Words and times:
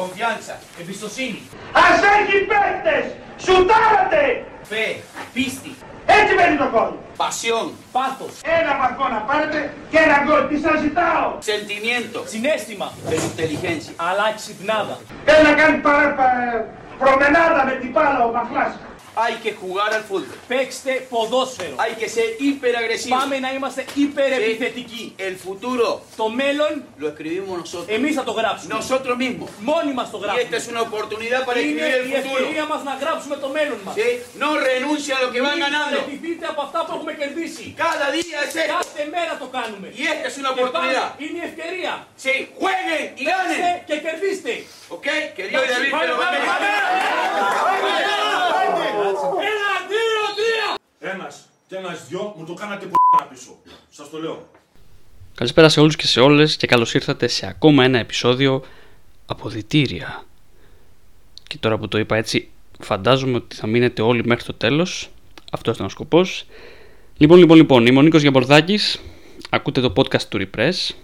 Confianza. 0.00 0.54
Εμπιστοσύνη. 0.80 1.40
Ας 1.72 1.98
έχει 2.16 2.36
παίκτες! 2.50 3.04
Σουτάρατε! 3.44 4.44
Fe. 4.70 4.86
Πίστη. 5.32 5.72
Έτσι 6.06 6.34
μένει 6.34 6.56
το 6.56 6.68
κόλ. 6.74 6.90
Pasión. 7.22 7.66
Πάθος. 7.92 8.32
Ένα 8.60 8.72
βαθμό 8.80 9.06
να 9.16 9.20
πάρετε 9.28 9.58
και 9.90 9.98
ένα 10.06 10.16
γκολ. 10.24 10.42
Τι 10.48 10.56
σας 10.64 10.76
ζητάω; 10.84 11.26
Sentimiento. 11.50 12.18
Συνέστημα, 12.32 12.86
Pero 13.08 13.20
inteligencia. 13.32 13.92
αλλά 14.08 14.26
ξυπνάδα. 14.38 14.96
Θέλει 15.26 15.42
να 15.48 15.54
κάνει 15.60 15.76
παρα, 15.86 16.08
πα- 16.18 16.64
προμενάδα 17.02 17.60
με 17.68 17.74
την 17.80 17.90
μπάλα 17.90 18.20
ο 18.28 18.30
Μαχλάς. 18.36 18.72
Hay 19.17 19.35
que 19.43 19.51
jugar 19.61 19.89
al 19.93 20.03
fútbol. 20.09 20.37
Παίξτε 20.47 20.91
ποδόσφαιρο. 21.09 21.75
Hay 21.83 21.93
que 22.01 22.07
ser 22.15 22.27
hiperagresivo. 22.43 23.17
Πάμε 23.19 23.39
να 23.39 23.53
είμαστε 23.53 23.85
υπερεπιθετικοί. 23.95 25.15
El 25.17 25.35
futuro 25.47 26.01
Το 26.15 26.29
μέλλον 26.29 26.83
lo 27.01 27.07
escribimos 27.13 27.55
nosotros. 27.63 27.87
εμείς 27.97 28.15
θα 28.15 28.23
το 28.23 28.31
γράψουμε. 28.31 28.73
Nosotros 28.79 29.15
mismos. 29.23 29.49
Μόνοι 29.59 29.93
μας 29.93 30.09
το 30.11 30.17
Y 30.17 30.21
γράψουμε. 30.23 30.43
esta 30.49 30.57
es 30.61 30.67
una 30.73 30.81
oportunidad 30.89 31.41
para 31.47 31.59
Είναι 31.59 31.81
escribir 31.81 32.07
η 32.09 32.13
el 32.13 32.23
futuro. 32.23 32.37
ευκαιρία 32.39 32.65
μας 32.71 32.81
να 32.83 32.93
γράψουμε 33.01 33.35
το 33.43 33.47
μέλλον 33.57 33.79
μας. 33.85 33.95
¿Sí? 33.99 34.07
No 34.43 34.49
renuncia 34.71 35.13
a 35.17 35.21
lo 35.25 35.29
que 35.33 35.41
van 35.47 35.55
Μην 35.57 35.63
ganando. 35.65 35.97
παραιτηθείτε 35.99 36.45
από 36.53 36.61
αυτά 36.67 36.79
που 36.85 36.91
έχουμε 36.97 37.13
κερδίσει. 37.21 37.65
Cada 37.85 38.07
día 38.17 38.37
es 38.45 38.53
esto. 38.63 38.73
Κάθε 38.77 39.03
μέρα 39.15 39.33
το 39.43 39.47
κάνουμε. 39.57 39.87
Y 40.01 40.03
esta 40.13 40.27
es 40.31 40.35
una 40.41 40.51
Και 40.55 40.61
πάλι 40.77 40.95
oportunidad. 40.95 41.09
είναι 41.25 41.37
η 41.43 41.45
ευκαιρία. 41.49 41.93
Sí, 42.23 42.33
jueguen 42.59 43.03
y 43.21 43.23
Παίξτε 43.27 43.67
ganen. 43.69 43.83
και 43.87 43.95
κερδίστε. 44.05 44.53
¿Ok? 44.95 45.06
Κάνατε 52.58 52.86
που 52.86 52.96
πίσω. 53.30 53.56
Σας 53.90 54.10
το 54.10 54.18
λέω. 54.18 54.48
Καλησπέρα 55.34 55.68
σε 55.68 55.80
όλους 55.80 55.96
και 55.96 56.06
σε 56.06 56.20
όλες 56.20 56.56
και 56.56 56.66
καλώς 56.66 56.94
ήρθατε 56.94 57.26
σε 57.26 57.46
ακόμα 57.46 57.84
ένα 57.84 57.98
επεισόδιο 57.98 58.64
Αποδητήρια. 59.26 60.24
Και 61.42 61.56
τώρα 61.60 61.78
που 61.78 61.88
το 61.88 61.98
είπα 61.98 62.16
έτσι 62.16 62.48
φαντάζομαι 62.80 63.36
ότι 63.36 63.56
θα 63.56 63.66
μείνετε 63.66 64.02
όλοι 64.02 64.24
μέχρι 64.24 64.44
το 64.44 64.54
τέλος. 64.54 65.10
Αυτός 65.52 65.74
ήταν 65.74 65.86
ο 65.86 65.88
σκοπός. 65.88 66.46
Λοιπόν, 67.16 67.38
λοιπόν, 67.38 67.56
λοιπόν, 67.56 67.86
είμαι 67.86 67.98
ο 67.98 68.02
Νίκος 68.02 68.20
Γιαμπορδάκης. 68.20 69.00
Ακούτε 69.50 69.80
το 69.80 69.92
podcast 69.96 70.22
του 70.22 70.38
Repress. 70.40 70.94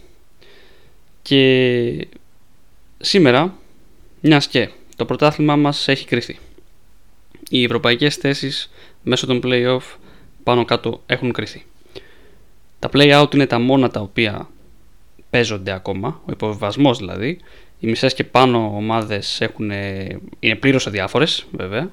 Και 1.22 2.08
σήμερα, 2.98 3.54
μιας 4.20 4.46
και 4.48 4.70
το 4.96 5.04
πρωτάθλημα 5.04 5.56
μας 5.56 5.88
έχει 5.88 6.06
κρυθεί. 6.06 6.38
Οι 7.48 7.64
ευρωπαϊκές 7.64 8.16
θέσεις 8.16 8.70
μέσω 9.02 9.26
των 9.26 9.40
play-off 9.44 9.96
πάνω 10.44 10.64
κάτω 10.64 11.02
έχουν 11.06 11.32
κρυθεί. 11.32 11.64
Τα 12.78 12.90
play-out 12.92 13.34
είναι 13.34 13.46
τα 13.46 13.58
μόνα 13.58 13.90
τα 13.90 14.00
οποία 14.00 14.48
παίζονται 15.30 15.72
ακόμα, 15.72 16.20
ο 16.24 16.32
υποβιβασμός 16.32 16.98
δηλαδή. 16.98 17.38
Οι 17.78 17.86
μισές 17.86 18.14
και 18.14 18.24
πάνω 18.24 18.72
ομάδες 18.76 19.42
είναι 20.40 20.54
πλήρως 20.60 20.86
αδιάφορες, 20.86 21.46
βέβαια. 21.50 21.90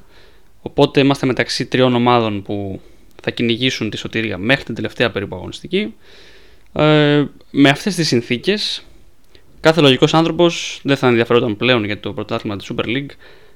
Οπότε 0.61 0.99
είμαστε 0.99 1.25
μεταξύ 1.25 1.65
τριών 1.65 1.95
ομάδων 1.95 2.41
που 2.41 2.81
θα 3.21 3.31
κυνηγήσουν 3.31 3.89
τη 3.89 3.97
σωτηρία 3.97 4.37
μέχρι 4.37 4.63
την 4.63 4.75
τελευταία 4.75 5.11
περίπου 5.11 5.35
αγωνιστική. 5.35 5.93
Ε, 6.73 7.25
με 7.51 7.69
αυτές 7.69 7.95
τις 7.95 8.07
συνθήκες 8.07 8.83
κάθε 9.59 9.81
λογικός 9.81 10.13
άνθρωπος 10.13 10.79
δεν 10.83 10.97
θα 10.97 11.07
ενδιαφερόταν 11.07 11.57
πλέον 11.57 11.83
για 11.83 11.99
το 11.99 12.13
πρωτάθλημα 12.13 12.57
της 12.57 12.71
Super 12.73 12.85
League 12.85 13.11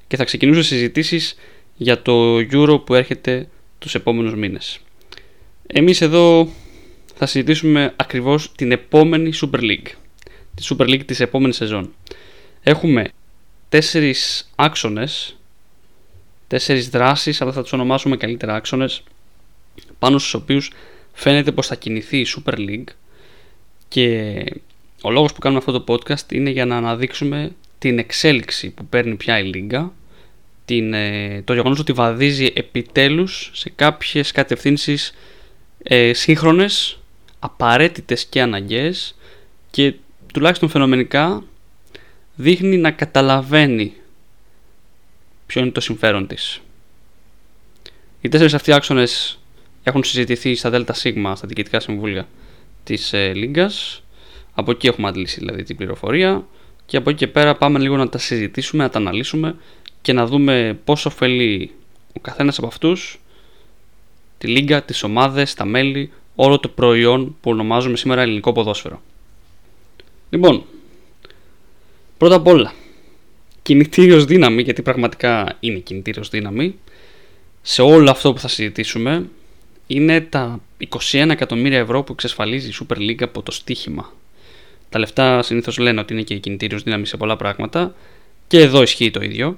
και 0.08 0.16
θα 0.16 0.24
ξεκινούσε 0.24 0.64
συζητήσεις 0.64 1.36
για 1.76 2.02
το 2.02 2.38
Euro 2.38 2.86
που 2.86 2.94
έρχεται 2.94 3.48
τους 3.80 3.96
επόμενους 3.96 4.36
μήνες. 4.36 4.80
Εμείς 5.68 6.02
εδώ 6.02 6.50
θα 7.16 7.26
συζητήσουμε 7.26 7.94
ακριβώς 7.96 8.52
την 8.52 8.72
επόμενη 8.72 9.32
Super 9.42 9.60
League. 9.60 9.88
Τη 10.56 10.64
Super 10.70 10.84
League 10.84 11.06
της 11.06 11.20
επόμενης 11.20 11.56
σεζόν. 11.56 11.94
Έχουμε 12.64 13.10
τέσσερις 13.70 14.52
άξονες, 14.56 15.38
τέσσερις 16.48 16.90
δράσεις, 16.90 17.42
αλλά 17.42 17.52
θα 17.52 17.62
τους 17.62 17.74
ονομάσουμε 17.74 18.18
καλύτερα 18.18 18.54
άξονες, 18.54 19.04
πάνω 20.00 20.18
στους 20.18 20.34
οποίους 20.34 20.72
φαίνεται 21.14 21.52
πως 21.52 21.68
θα 21.68 21.76
κινηθεί 21.76 22.18
η 22.18 22.28
Super 22.36 22.54
League 22.54 22.94
και 23.88 24.44
ο 25.02 25.12
λόγος 25.12 25.34
που 25.34 25.40
κάνουμε 25.40 25.60
αυτό 25.66 25.84
το 25.84 25.94
podcast 25.94 26.32
είναι 26.32 26.50
για 26.50 26.66
να 26.66 26.78
αναδείξουμε 26.78 27.52
την 27.80 28.00
εξέλιξη 28.00 28.70
που 28.70 28.86
παίρνει 28.86 29.16
πια 29.16 29.40
η 29.40 29.44
Λίγκα, 29.44 29.94
την, 30.66 30.94
ε, 30.94 31.42
το 31.46 31.54
γεγονός 31.54 31.80
ότι 31.80 31.92
βαδίζει 31.92 32.52
επιτέλους 32.56 33.52
σε 33.54 33.70
κάποιες 33.76 34.32
κατευθύνσεις 34.32 35.14
ε, 35.88 36.14
σύγχρονες, 36.14 37.00
απαραίτητες 37.40 38.26
και 38.26 38.42
αναγκαίες 38.42 39.16
και 39.72 39.94
τουλάχιστον 40.34 40.70
φαινομενικά 40.70 41.44
δείχνει 42.36 42.78
να 42.78 42.92
καταλαβαίνει 42.92 43.94
ποιο 45.46 45.62
είναι 45.62 45.72
το 45.72 45.82
συμφέρον 45.82 46.28
της. 46.28 46.62
Οι 48.22 48.30
τέσσερις 48.30 48.54
αυτοί 48.54 48.74
άξονες 48.74 49.40
έχουν 49.84 50.04
συζητηθεί 50.04 50.56
στα 50.56 50.70
ΔΣ, 50.70 51.00
στα 51.00 51.48
διοικητικά 51.48 51.80
συμβούλια 51.80 52.28
της 52.84 53.14
ε, 53.14 53.34
Λίγκας. 53.34 54.04
Από 54.54 54.72
εκεί 54.72 54.88
έχουμε 54.88 55.08
αντλήσει 55.08 55.40
δηλαδή 55.40 55.64
την 55.64 55.76
πληροφορία 55.76 56.46
και 56.86 56.98
από 56.98 57.10
εκεί 57.10 57.20
και 57.20 57.28
πέρα 57.28 57.56
πάμε 57.56 57.80
λίγο 57.80 57.98
να 57.98 58.10
τα 58.10 58.18
συζητήσουμε, 58.18 58.84
να 58.84 58.90
τα 58.90 59.00
αναλύσουμε 59.00 59.56
και 60.02 60.14
να 60.14 60.26
δούμε 60.26 60.80
πόσο 60.84 61.10
ωφελεί 61.10 61.72
ο 62.14 62.20
καθένας 62.20 62.58
από 62.58 62.68
αυτούς 62.68 63.20
τη 64.38 64.48
λίγκα, 64.48 64.84
τις 64.84 65.04
ομάδες, 65.04 65.54
τα 65.54 65.66
μέλη, 65.66 66.12
όλο 66.36 66.60
το 66.60 66.68
προϊόν 66.68 67.36
που 67.42 67.52
ονομάζουμε 67.52 67.98
σήμερα 67.98 68.22
ελληνικό 68.22 68.52
ποδόσφαιρο. 68.52 69.02
Λοιπόν, 70.30 70.64
πρώτα 72.18 72.36
απ' 72.36 72.48
όλα, 72.48 72.74
κινητήριος 73.62 74.26
δύναμη, 74.26 74.62
γιατί 74.62 74.82
πραγματικά 74.82 75.58
είναι 75.60 75.80
κινητήριος 75.80 76.30
δύναμη, 76.30 76.76
σε 77.62 77.82
όλο 77.82 78.10
αυτό 78.10 78.34
που 78.34 78.40
θα 78.40 78.48
συζητήσουμε, 78.48 79.30
είναι 79.88 80.22
τα 80.22 80.60
21 81.12 81.30
εκατομμύρια 81.30 81.80
ευρώ 81.80 82.04
που 82.04 82.12
εξασφαλίζει 82.12 82.70
η 82.70 82.74
Super 82.80 82.98
League 82.98 83.24
από 83.24 83.42
το 83.42 83.52
στοίχημα. 83.52 84.14
Τα 84.90 85.00
λεφτά 85.00 85.42
συνήθως 85.42 85.78
λένε 85.78 86.00
ότι 86.00 86.14
είναι 86.14 86.22
και 86.22 86.38
κινητήριος 86.38 86.84
δύναμη 86.84 87.06
σε 87.06 87.18
πολλά 87.18 87.36
πράγματα 87.36 87.96
και 88.48 88.60
εδώ 88.60 88.82
ισχύει 88.82 89.12
το 89.12 89.22
ίδιο. 89.22 89.58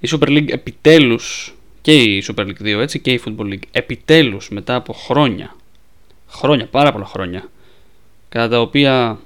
Η 0.00 0.08
Super 0.10 0.28
League 0.28 0.50
επιτέλους 0.50 1.55
και 1.86 2.02
η 2.02 2.24
Super 2.26 2.42
League 2.42 2.62
2 2.62 2.66
έτσι 2.80 2.98
και 3.00 3.12
η 3.12 3.20
Football 3.26 3.52
League 3.52 3.62
επιτέλους 3.70 4.48
μετά 4.48 4.74
από 4.74 4.92
χρόνια 4.92 5.56
χρόνια, 6.28 6.66
πάρα 6.66 6.92
πολλά 6.92 7.04
χρόνια 7.04 7.50
κατά 8.28 8.48
τα 8.48 8.60
οποία 8.60 9.18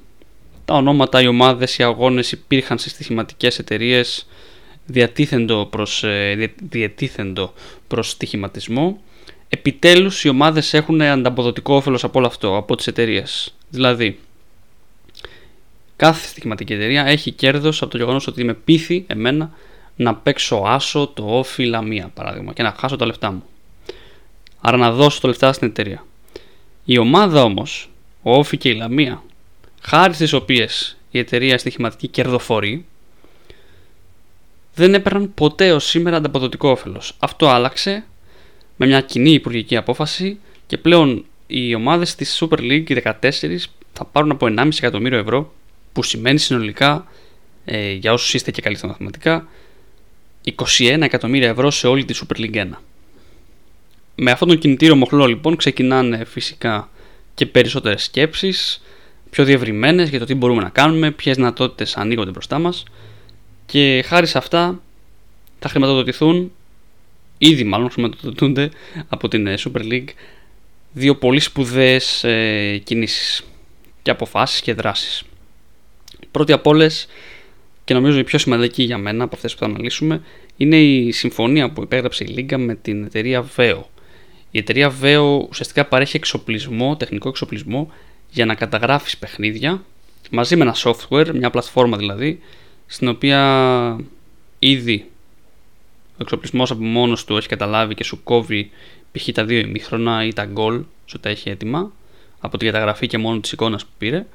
τα 0.64 0.74
ονόματα, 0.74 1.22
οι 1.22 1.26
ομάδες, 1.26 1.78
οι 1.78 1.82
αγώνες 1.82 2.32
υπήρχαν 2.32 2.78
σε 2.78 2.88
στοιχηματικές 2.88 3.58
εταιρείες 3.58 4.26
διατίθεντο 4.86 5.66
προς, 5.66 6.04
ε, 6.04 6.34
δια- 6.36 6.54
διατίθεντο 6.70 7.52
προς 7.86 8.10
στοιχηματισμό 8.10 9.00
επιτέλους 9.48 10.24
οι 10.24 10.28
ομάδες 10.28 10.74
έχουν 10.74 11.02
ανταποδοτικό 11.02 11.74
όφελος 11.74 12.04
από 12.04 12.18
όλο 12.18 12.26
αυτό, 12.28 12.56
από 12.56 12.76
τις 12.76 12.86
εταιρείες. 12.86 13.54
δηλαδή 13.70 14.18
κάθε 15.96 16.26
στοιχηματική 16.26 16.72
εταιρεία 16.72 17.06
έχει 17.06 17.30
κέρδος 17.30 17.82
από 17.82 17.90
το 17.90 17.96
γεγονός 17.96 18.26
ότι 18.26 18.44
με 18.44 18.54
πείθει 18.54 19.04
εμένα 19.06 19.50
να 20.00 20.14
παίξω 20.14 20.62
άσο 20.66 21.06
το 21.14 21.24
όφι 21.38 21.64
λαμία 21.64 22.10
παράδειγμα 22.14 22.52
και 22.52 22.62
να 22.62 22.74
χάσω 22.78 22.96
τα 22.96 23.06
λεφτά 23.06 23.30
μου. 23.30 23.44
Άρα 24.60 24.76
να 24.76 24.92
δώσω 24.92 25.20
τα 25.20 25.28
λεφτά 25.28 25.52
στην 25.52 25.68
εταιρεία. 25.68 26.04
Η 26.84 26.98
ομάδα 26.98 27.42
όμως, 27.42 27.90
ο 28.22 28.34
όφι 28.34 28.56
και 28.56 28.68
η 28.68 28.74
λαμία, 28.74 29.22
χάρη 29.80 30.14
στις 30.14 30.32
οποίες 30.32 30.96
η 31.10 31.18
εταιρεία 31.18 31.58
στοιχηματική 31.58 32.08
κερδοφορεί, 32.08 32.84
δεν 34.74 34.94
έπαιρναν 34.94 35.34
ποτέ 35.34 35.72
ως 35.72 35.84
σήμερα 35.84 36.16
ανταποδοτικό 36.16 36.68
όφελος. 36.68 37.16
Αυτό 37.18 37.48
άλλαξε 37.48 38.04
με 38.76 38.86
μια 38.86 39.00
κοινή 39.00 39.30
υπουργική 39.30 39.76
απόφαση 39.76 40.38
και 40.66 40.78
πλέον 40.78 41.24
οι 41.46 41.74
ομάδες 41.74 42.14
της 42.14 42.42
Super 42.42 42.58
League, 42.58 42.90
οι 42.90 42.94
14, 42.94 43.68
θα 43.92 44.04
πάρουν 44.04 44.30
από 44.30 44.46
1,5 44.46 44.68
εκατομμύριο 44.78 45.18
ευρώ, 45.18 45.52
που 45.92 46.02
σημαίνει 46.02 46.38
συνολικά, 46.38 47.06
ε, 47.64 47.92
για 47.92 48.12
όσους 48.12 48.34
είστε 48.34 48.50
και 48.50 48.62
καλοί 48.62 48.76
στα 48.76 48.86
μαθηματικά, 48.86 49.48
21 50.56 51.00
εκατομμύρια 51.00 51.48
ευρώ 51.48 51.70
σε 51.70 51.86
όλη 51.86 52.04
τη 52.04 52.18
Super 52.22 52.40
League 52.40 52.54
1. 52.54 52.66
Με 54.14 54.30
αυτόν 54.30 54.48
τον 54.48 54.58
κινητήριο 54.58 54.96
μοχλό 54.96 55.26
λοιπόν 55.26 55.56
ξεκινάνε 55.56 56.24
φυσικά 56.24 56.88
και 57.34 57.46
περισσότερες 57.46 58.02
σκέψεις, 58.02 58.82
πιο 59.30 59.44
διευρυμένες 59.44 60.08
για 60.08 60.18
το 60.18 60.24
τι 60.24 60.34
μπορούμε 60.34 60.62
να 60.62 60.68
κάνουμε, 60.68 61.10
ποιες 61.10 61.36
δυνατότητες 61.36 61.96
ανοίγονται 61.96 62.30
μπροστά 62.30 62.58
μας 62.58 62.84
και 63.66 64.04
χάρη 64.06 64.26
σε 64.26 64.38
αυτά 64.38 64.80
θα 65.58 65.68
χρηματοδοτηθούν, 65.68 66.52
ήδη 67.38 67.64
μάλλον 67.64 67.90
χρηματοδοτούνται 67.90 68.70
από 69.08 69.28
την 69.28 69.46
ε, 69.46 69.54
Super 69.58 69.82
League 69.92 70.08
δύο 70.92 71.16
πολύ 71.16 71.40
σπουδαίες 71.40 72.24
ε, 72.24 72.80
κινήσεις 72.84 73.44
και 74.02 74.10
αποφάσεις 74.10 74.60
και 74.60 74.74
δράσεις. 74.74 75.22
Πρώτη 76.30 76.52
απ' 76.52 76.66
όλες 76.66 77.06
και 77.90 77.96
νομίζω 77.96 78.18
η 78.18 78.24
πιο 78.24 78.38
σημαντική 78.38 78.82
για 78.82 78.98
μένα 78.98 79.24
από 79.24 79.36
αυτές 79.36 79.52
που 79.52 79.58
θα 79.58 79.66
αναλύσουμε 79.66 80.22
είναι 80.56 80.76
η 80.76 81.12
συμφωνία 81.12 81.70
που 81.70 81.82
υπέγραψε 81.82 82.24
η 82.24 82.26
Λίγκα 82.26 82.58
με 82.58 82.74
την 82.74 83.04
εταιρεία 83.04 83.46
Veo. 83.56 83.80
Η 84.50 84.58
εταιρεία 84.58 84.92
Veo 85.02 85.46
ουσιαστικά 85.48 85.84
παρέχει 85.84 86.16
εξοπλισμό, 86.16 86.96
τεχνικό 86.96 87.28
εξοπλισμό 87.28 87.92
για 88.30 88.46
να 88.46 88.54
καταγράφεις 88.54 89.18
παιχνίδια 89.18 89.84
μαζί 90.30 90.56
με 90.56 90.62
ένα 90.62 90.74
software, 90.76 91.30
μια 91.34 91.50
πλατφόρμα 91.50 91.96
δηλαδή, 91.96 92.40
στην 92.86 93.08
οποία 93.08 94.00
ήδη 94.58 95.06
ο 96.12 96.18
εξοπλισμός 96.18 96.70
από 96.70 96.82
μόνος 96.84 97.24
του 97.24 97.36
έχει 97.36 97.48
καταλάβει 97.48 97.94
και 97.94 98.04
σου 98.04 98.22
κόβει 98.22 98.70
π.χ. 99.12 99.28
τα 99.32 99.44
δύο 99.44 99.58
ημίχρονα 99.58 100.24
ή 100.24 100.32
τα 100.32 100.44
γκολ, 100.44 100.82
σου 101.06 101.20
τα 101.20 101.28
έχει 101.28 101.48
έτοιμα 101.48 101.92
από 102.40 102.58
τη 102.58 102.66
καταγραφή 102.66 103.06
και 103.06 103.18
μόνο 103.18 103.40
της 103.40 103.52
εικόνας 103.52 103.84
που 103.84 103.92
πήρε. 103.98 104.26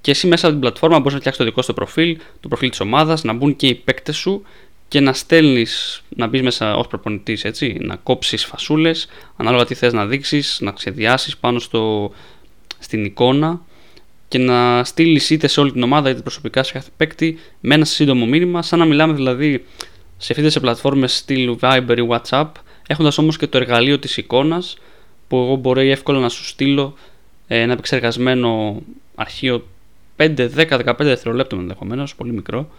Και 0.00 0.10
εσύ 0.10 0.26
μέσα 0.26 0.44
από 0.46 0.52
την 0.52 0.60
πλατφόρμα 0.60 0.98
μπορείς 0.98 1.12
να 1.12 1.18
φτιάξεις 1.18 1.42
το 1.44 1.48
δικό 1.48 1.62
σου 1.62 1.74
προφίλ, 1.74 2.18
το 2.40 2.48
προφίλ 2.48 2.70
της 2.70 2.80
ομάδας, 2.80 3.24
να 3.24 3.32
μπουν 3.32 3.56
και 3.56 3.66
οι 3.66 3.74
παίκτες 3.74 4.16
σου 4.16 4.42
και 4.88 5.00
να 5.00 5.12
στέλνεις, 5.12 6.02
να 6.08 6.26
μπεις 6.26 6.42
μέσα 6.42 6.76
ως 6.76 6.86
προπονητής, 6.86 7.44
έτσι, 7.44 7.76
να 7.80 7.96
κόψεις 7.96 8.44
φασούλες, 8.44 9.08
ανάλογα 9.36 9.64
τι 9.64 9.74
θες 9.74 9.92
να 9.92 10.06
δείξεις, 10.06 10.58
να 10.60 10.72
σχεδιάσει 10.76 11.38
πάνω 11.40 11.58
στο, 11.58 12.12
στην 12.78 13.04
εικόνα 13.04 13.60
και 14.28 14.38
να 14.38 14.84
στείλεις 14.84 15.30
είτε 15.30 15.46
σε 15.46 15.60
όλη 15.60 15.72
την 15.72 15.82
ομάδα 15.82 16.10
είτε 16.10 16.20
προσωπικά 16.20 16.62
σε 16.62 16.72
κάθε 16.72 16.90
παίκτη 16.96 17.38
με 17.60 17.74
ένα 17.74 17.84
σύντομο 17.84 18.26
μήνυμα, 18.26 18.62
σαν 18.62 18.78
να 18.78 18.84
μιλάμε 18.84 19.12
δηλαδή 19.12 19.64
σε 20.16 20.32
αυτές 20.32 20.52
σε 20.52 20.60
πλατφόρμες 20.60 21.16
στυλ 21.16 21.58
Viber 21.60 21.96
ή 21.96 22.06
WhatsApp, 22.10 22.50
έχοντας 22.86 23.18
όμως 23.18 23.36
και 23.36 23.46
το 23.46 23.58
εργαλείο 23.58 23.98
της 23.98 24.16
εικόνας 24.16 24.76
που 25.28 25.36
εγώ 25.36 25.56
μπορεί 25.56 25.90
εύκολα 25.90 26.18
να 26.18 26.28
σου 26.28 26.44
στείλω 26.44 26.94
ένα 27.46 27.72
επεξεργασμένο 27.72 28.80
αρχείο 29.14 29.66
5, 30.20 30.48
10, 30.56 30.78
15 30.84 30.94
δευτερολέπτων 30.98 31.58
ενδεχομένως, 31.58 32.14
πολύ 32.14 32.32
μικρό, 32.32 32.70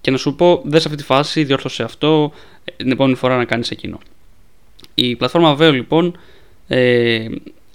και 0.00 0.10
να 0.10 0.16
σου 0.16 0.34
πω: 0.34 0.62
Δες 0.64 0.84
αυτή 0.84 0.96
τη 0.96 1.04
φάση, 1.04 1.44
διόρθωσε 1.44 1.82
αυτό, 1.82 2.32
την 2.76 2.90
επόμενη 2.90 3.16
φορά 3.16 3.36
να 3.36 3.44
κάνεις 3.44 3.70
εκείνο. 3.70 3.98
Η 4.94 5.16
πλατφόρμα 5.16 5.56
Veo 5.60 5.72
λοιπόν 5.72 6.18
ε, 6.66 7.26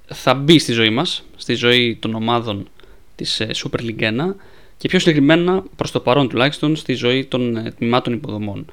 θα 0.05 0.33
μπει 0.33 0.59
στη 0.59 0.71
ζωή 0.71 0.89
μας, 0.89 1.23
στη 1.35 1.53
ζωή 1.53 1.95
των 1.95 2.15
ομάδων 2.15 2.67
της 3.15 3.39
ε, 3.39 3.49
Super 3.55 3.79
League 3.79 4.01
1 4.01 4.33
και 4.77 4.87
πιο 4.87 4.99
συγκεκριμένα 4.99 5.63
προς 5.75 5.91
το 5.91 5.99
παρόν 5.99 6.29
τουλάχιστον 6.29 6.75
στη 6.75 6.93
ζωή 6.93 7.25
των 7.25 7.55
ε, 7.55 7.71
τμήματων 7.77 8.13
υποδομών. 8.13 8.65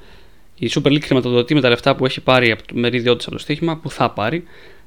Η 0.55 0.71
Super 0.73 0.87
League 0.87 1.03
χρηματοδοτεί 1.03 1.53
με 1.53 1.61
τα 1.61 1.69
λεφτά 1.69 1.95
που 1.95 2.05
έχει 2.05 2.21
πάρει 2.21 2.51
από 2.51 2.67
το 2.67 2.75
μερίδιο 2.75 3.15
τη 3.15 3.23
από 3.27 3.35
το 3.35 3.41
στοίχημα, 3.41 3.77
που 3.77 3.89
θα 3.89 4.09
πάρει, 4.09 4.43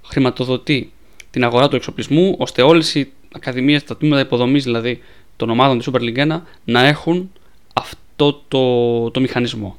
χρηματοδοτεί 0.07 0.93
την 1.31 1.45
αγορά 1.45 1.69
του 1.69 1.77
εξοπλισμού, 1.77 2.35
ώστε 2.39 2.63
όλες 2.63 2.95
οι 2.95 3.13
ακαδημίες, 3.33 3.85
τα 3.85 3.97
τμήματα 3.97 4.21
υποδομής 4.21 4.65
δηλαδή 4.65 5.01
των 5.39 5.51
ομάδων 5.51 5.79
της 5.79 5.89
Super 5.93 6.01
League 6.01 6.33
1 6.33 6.41
να 6.65 6.87
έχουν 6.87 7.31
αυτό 7.73 8.43
το, 8.49 9.11
το 9.11 9.21
μηχανισμό. 9.21 9.77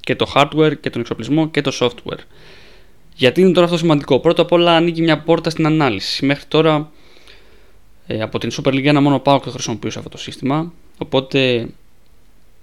Και 0.00 0.16
το 0.16 0.32
hardware 0.34 0.72
και 0.80 0.90
τον 0.90 1.00
εξοπλισμό 1.00 1.48
και 1.48 1.60
το 1.60 1.72
software. 1.80 2.18
Γιατί 3.14 3.40
είναι 3.40 3.52
τώρα 3.52 3.66
αυτό 3.66 3.78
σημαντικό; 3.78 4.20
Πρώτα 4.20 4.42
απ' 4.42 4.52
όλα 4.52 4.76
ανοίγει 4.76 5.02
μια 5.02 5.18
πόρτα 5.18 5.50
στην 5.50 5.66
ανάλυση. 5.66 6.26
Μέχρι 6.26 6.44
τώρα 6.48 6.90
ε, 8.06 8.20
από 8.22 8.38
την 8.38 8.50
Super 8.52 8.72
League 8.72 8.96
1 8.96 9.00
μόνο 9.00 9.18
πάω 9.18 9.40
και 9.40 9.50
χρησιμοποιούσα 9.50 9.98
αυτό 9.98 10.10
το 10.10 10.18
σύστημα. 10.18 10.72
Οπότε 10.98 11.68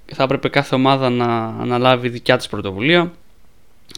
θα 0.05 0.23
έπρεπε 0.23 0.49
κάθε 0.49 0.75
ομάδα 0.75 1.09
να 1.09 1.45
αναλάβει 1.45 2.09
δικιά 2.09 2.37
της 2.37 2.47
πρωτοβουλία. 2.47 3.11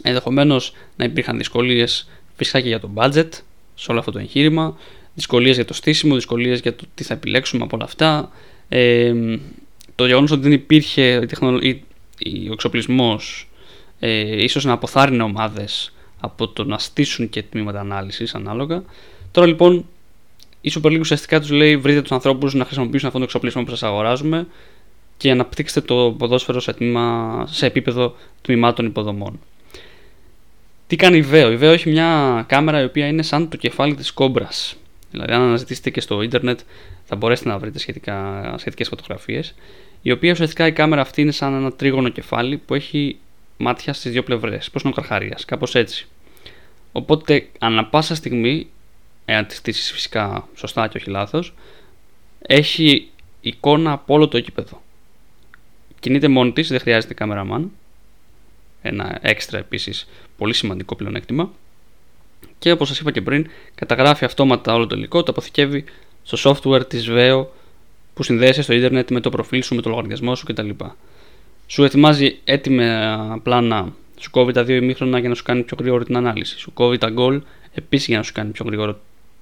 Ενδεχομένως 0.02 0.72
να 0.96 1.04
υπήρχαν 1.04 1.36
δυσκολίες 1.36 2.08
φυσικά 2.36 2.60
και 2.60 2.68
για 2.68 2.80
το 2.80 2.90
budget 2.94 3.28
σε 3.74 3.90
όλο 3.90 3.98
αυτό 3.98 4.10
το 4.10 4.18
εγχείρημα. 4.18 4.76
Δυσκολίες 5.14 5.54
για 5.54 5.64
το 5.64 5.74
στήσιμο, 5.74 6.14
δυσκολίες 6.14 6.60
για 6.60 6.76
το 6.76 6.84
τι 6.94 7.04
θα 7.04 7.14
επιλέξουμε 7.14 7.62
από 7.64 7.76
όλα 7.76 7.84
αυτά. 7.84 8.30
Ε, 8.68 9.14
το 9.94 10.06
γεγονός 10.06 10.30
ότι 10.30 10.42
δεν 10.42 10.52
υπήρχε 10.52 11.20
η 11.22 11.26
τεχνολο... 11.26 11.60
ο 12.48 12.52
εξοπλισμός 12.52 13.48
ε, 13.98 14.42
ίσως 14.42 14.64
να 14.64 14.72
αποθάρρυνε 14.72 15.22
ομάδες 15.22 15.92
από 16.20 16.48
το 16.48 16.64
να 16.64 16.78
στήσουν 16.78 17.28
και 17.28 17.42
τμήματα 17.42 17.80
ανάλυσης 17.80 18.34
ανάλογα. 18.34 18.82
Τώρα 19.30 19.46
λοιπόν 19.46 19.86
η 20.60 20.72
Super 20.74 20.86
League 20.86 21.00
ουσιαστικά 21.00 21.40
τους 21.40 21.50
λέει 21.50 21.76
βρείτε 21.76 22.02
τους 22.02 22.12
ανθρώπους 22.12 22.54
να 22.54 22.64
χρησιμοποιήσουν 22.64 23.06
αυτόν 23.06 23.20
τον 23.20 23.22
εξοπλισμό 23.22 23.62
που 23.62 23.70
σας 23.70 23.82
αγοράζουμε 23.82 24.46
και 25.16 25.30
αναπτύξτε 25.30 25.80
το 25.80 26.14
ποδόσφαιρο 26.18 26.60
σε, 26.60 26.72
τμήμα, 26.72 27.46
σε 27.50 27.66
επίπεδο 27.66 28.16
τμήματων 28.42 28.86
υποδομών. 28.86 29.40
Τι 30.86 30.96
κάνει 30.96 31.16
η 31.16 31.26
Veo; 31.32 31.50
Η 31.52 31.58
Veo 31.60 31.72
έχει 31.72 31.90
μια 31.90 32.44
κάμερα 32.48 32.80
η 32.80 32.84
οποία 32.84 33.06
είναι 33.06 33.22
σαν 33.22 33.48
το 33.48 33.56
κεφάλι 33.56 33.94
της 33.94 34.12
κόμπρας. 34.12 34.76
Δηλαδή 35.14 35.32
αν 35.32 35.40
αναζητήσετε 35.40 35.90
και 35.90 36.00
στο 36.00 36.22
ίντερνετ 36.22 36.60
θα 37.04 37.16
μπορέσετε 37.16 37.48
να 37.48 37.58
βρείτε 37.58 37.78
σχετικά, 37.78 38.54
σχετικές 38.58 38.88
φωτογραφίες. 38.88 39.54
Η 40.02 40.10
οποία 40.10 40.32
ουσιαστικά 40.32 40.66
η 40.66 40.72
κάμερα 40.72 41.00
αυτή 41.00 41.20
είναι 41.20 41.30
σαν 41.30 41.54
ένα 41.54 41.72
τρίγωνο 41.72 42.08
κεφάλι 42.08 42.56
που 42.56 42.74
έχει 42.74 43.18
μάτια 43.56 43.92
στις 43.92 44.12
δύο 44.12 44.22
πλευρές. 44.22 44.70
Πώς 44.70 44.82
είναι 44.82 44.92
ο 44.92 44.94
καρχαρίας, 44.94 45.44
κάπως 45.44 45.74
έτσι. 45.74 46.06
Οπότε 46.92 47.48
ανά 47.58 47.84
πάσα 47.86 48.14
στιγμή, 48.14 48.66
εάν 49.24 49.46
τη 49.46 49.54
στήσεις 49.54 49.92
φυσικά 49.92 50.48
σωστά 50.54 50.88
και 50.88 50.96
όχι 50.96 51.10
λάθος, 51.10 51.54
έχει 52.46 53.08
εικόνα 53.40 53.92
από 53.92 54.14
όλο 54.14 54.28
το 54.28 54.36
επίπεδο. 54.36 54.82
Κινείται 56.00 56.28
μόνη 56.28 56.52
της, 56.52 56.68
δεν 56.68 56.80
χρειάζεται 56.80 57.14
κάμεραμαν. 57.14 57.70
Ένα 58.82 59.18
έξτρα 59.22 59.58
επίσης 59.58 60.08
πολύ 60.36 60.54
σημαντικό 60.54 60.96
πλεονέκτημα. 60.96 61.50
Και 62.64 62.70
όπως 62.70 62.88
σας 62.88 63.00
είπα 63.00 63.10
και 63.10 63.22
πριν, 63.22 63.46
καταγράφει 63.74 64.24
αυτόματα 64.24 64.74
όλο 64.74 64.86
το 64.86 64.96
υλικό, 64.96 65.22
το 65.22 65.30
αποθηκεύει 65.30 65.84
στο 66.22 66.50
software 66.62 66.88
της 66.88 67.06
Veo 67.10 67.46
που 68.14 68.22
συνδέεσαι 68.22 68.62
στο 68.62 68.72
ίντερνετ 68.72 69.10
με 69.10 69.20
το 69.20 69.30
προφίλ 69.30 69.62
σου, 69.62 69.74
με 69.74 69.82
το 69.82 69.88
λογαριασμό 69.88 70.34
σου 70.34 70.44
κτλ. 70.46 70.70
Σου 71.66 71.84
ετοιμάζει 71.84 72.38
έτοιμα 72.44 73.40
πλάνα, 73.42 73.92
σου 74.18 74.30
κόβει 74.30 74.52
τα 74.52 74.64
δύο 74.64 74.76
ημίχρονα 74.76 75.18
για 75.18 75.28
να 75.28 75.34
σου 75.34 75.42
κάνει 75.42 75.62
πιο 75.62 75.76
γρήγορα 75.80 76.04
την 76.04 76.16
ανάλυση. 76.16 76.58
Σου 76.58 76.72
κόβει 76.72 76.98
τα 76.98 77.12
goal 77.16 77.40
επίσης 77.74 78.06
για 78.06 78.16
να 78.16 78.22
σου 78.22 78.32
κάνει 78.32 78.50
πιο 78.50 78.64
γρήγορο 78.64 79.00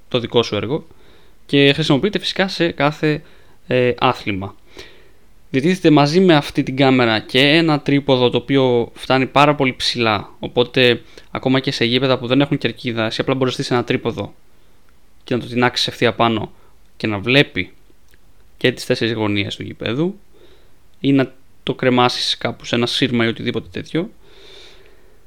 το 0.09 0.19
δικό 0.19 0.43
σου 0.43 0.57
έργο 0.57 0.87
και 1.47 1.73
χρησιμοποιείται 1.73 2.19
φυσικά 2.19 2.49
σε 2.49 2.71
κάθε 2.71 3.23
ε, 3.67 3.93
άθλημα 3.99 4.55
διατίθεται 5.53 5.91
μαζί 5.91 6.21
με 6.21 6.35
αυτή 6.35 6.63
την 6.63 6.77
κάμερα 6.77 7.19
και 7.19 7.41
ένα 7.41 7.81
τρίποδο 7.81 8.31
το 8.31 8.37
οποίο 8.37 8.91
φτάνει 8.95 9.27
πάρα 9.27 9.55
πολύ 9.55 9.75
ψηλά. 9.75 10.29
Οπότε 10.39 11.03
ακόμα 11.31 11.61
και 11.61 11.71
σε 11.71 11.85
γήπεδα 11.85 12.19
που 12.19 12.27
δεν 12.27 12.41
έχουν 12.41 12.59
κερκίδα, 12.59 13.05
εσύ 13.07 13.21
απλά 13.21 13.35
μπορείς 13.35 13.71
να 13.71 13.77
ένα 13.77 13.85
τρίποδο 13.85 14.35
και 15.25 15.35
να 15.35 15.41
το 15.41 15.47
τεινάξεις 15.47 15.87
ευθεία 15.87 16.13
πάνω 16.13 16.53
και 16.97 17.07
να 17.07 17.19
βλέπει 17.19 17.73
και 18.57 18.73
τις 18.73 18.87
τέσσερις 18.87 19.15
γωνίες 19.15 19.57
του 19.57 19.63
γηπέδου 19.63 20.19
ή 21.01 21.13
να 21.13 21.33
το 21.63 21.75
κρεμάσεις 21.75 22.37
κάπου 22.39 22.65
σε 22.65 22.75
ένα 22.75 22.87
σύρμα 22.87 23.25
ή 23.25 23.29
οτιδήποτε 23.29 23.69
τέτοιο. 23.73 24.11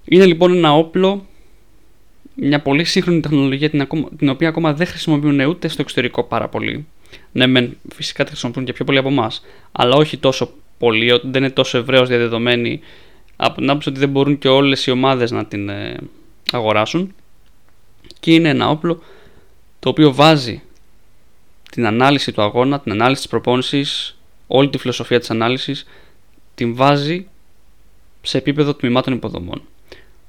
Είναι 0.05 0.25
λοιπόν 0.25 0.53
ένα 0.53 0.73
όπλο, 0.75 1.25
μια 2.35 2.61
πολύ 2.61 2.83
σύγχρονη 2.83 3.19
τεχνολογία 3.19 3.69
την, 3.69 3.87
την 4.17 4.29
οποία 4.29 4.47
ακόμα 4.47 4.73
δεν 4.73 4.87
χρησιμοποιούν 4.87 5.39
ούτε 5.39 5.67
στο 5.67 5.81
εξωτερικό 5.81 6.23
πάρα 6.23 6.47
πολύ 6.47 6.85
ναι, 7.31 7.47
μεν, 7.47 7.77
φυσικά 7.93 8.23
τη 8.23 8.29
χρησιμοποιούν 8.29 8.65
και 8.65 8.73
πιο 8.73 8.85
πολλοί 8.85 8.97
από 8.97 9.09
εμάς, 9.09 9.41
αλλά 9.71 9.95
όχι 9.95 10.17
τόσο 10.17 10.53
πολύ, 10.77 11.11
ότι 11.11 11.27
δεν 11.29 11.43
είναι 11.43 11.51
τόσο 11.51 11.77
ευρέως 11.77 12.07
διαδεδομένη 12.07 12.79
από 13.35 13.55
την 13.55 13.69
άποψη 13.69 13.89
ότι 13.89 13.99
δεν 13.99 14.09
μπορούν 14.09 14.37
και 14.37 14.47
όλες 14.47 14.85
οι 14.85 14.91
ομάδες 14.91 15.31
να 15.31 15.45
την 15.45 15.69
ε, 15.69 15.97
αγοράσουν. 16.51 17.15
Και 18.19 18.33
είναι 18.33 18.49
ένα 18.49 18.69
όπλο 18.69 19.01
το 19.79 19.89
οποίο 19.89 20.13
βάζει 20.13 20.61
την 21.71 21.85
ανάλυση 21.85 22.31
του 22.31 22.41
αγώνα, 22.41 22.79
την 22.79 22.91
ανάλυση 22.91 23.21
της 23.21 23.29
προπόνησης, 23.29 24.17
όλη 24.47 24.69
τη 24.69 24.77
φιλοσοφία 24.77 25.19
της 25.19 25.29
ανάλυσης, 25.29 25.85
την 26.55 26.75
βάζει 26.75 27.27
σε 28.21 28.37
επίπεδο 28.37 28.73
τμήματων 28.73 29.13
υποδομών. 29.13 29.61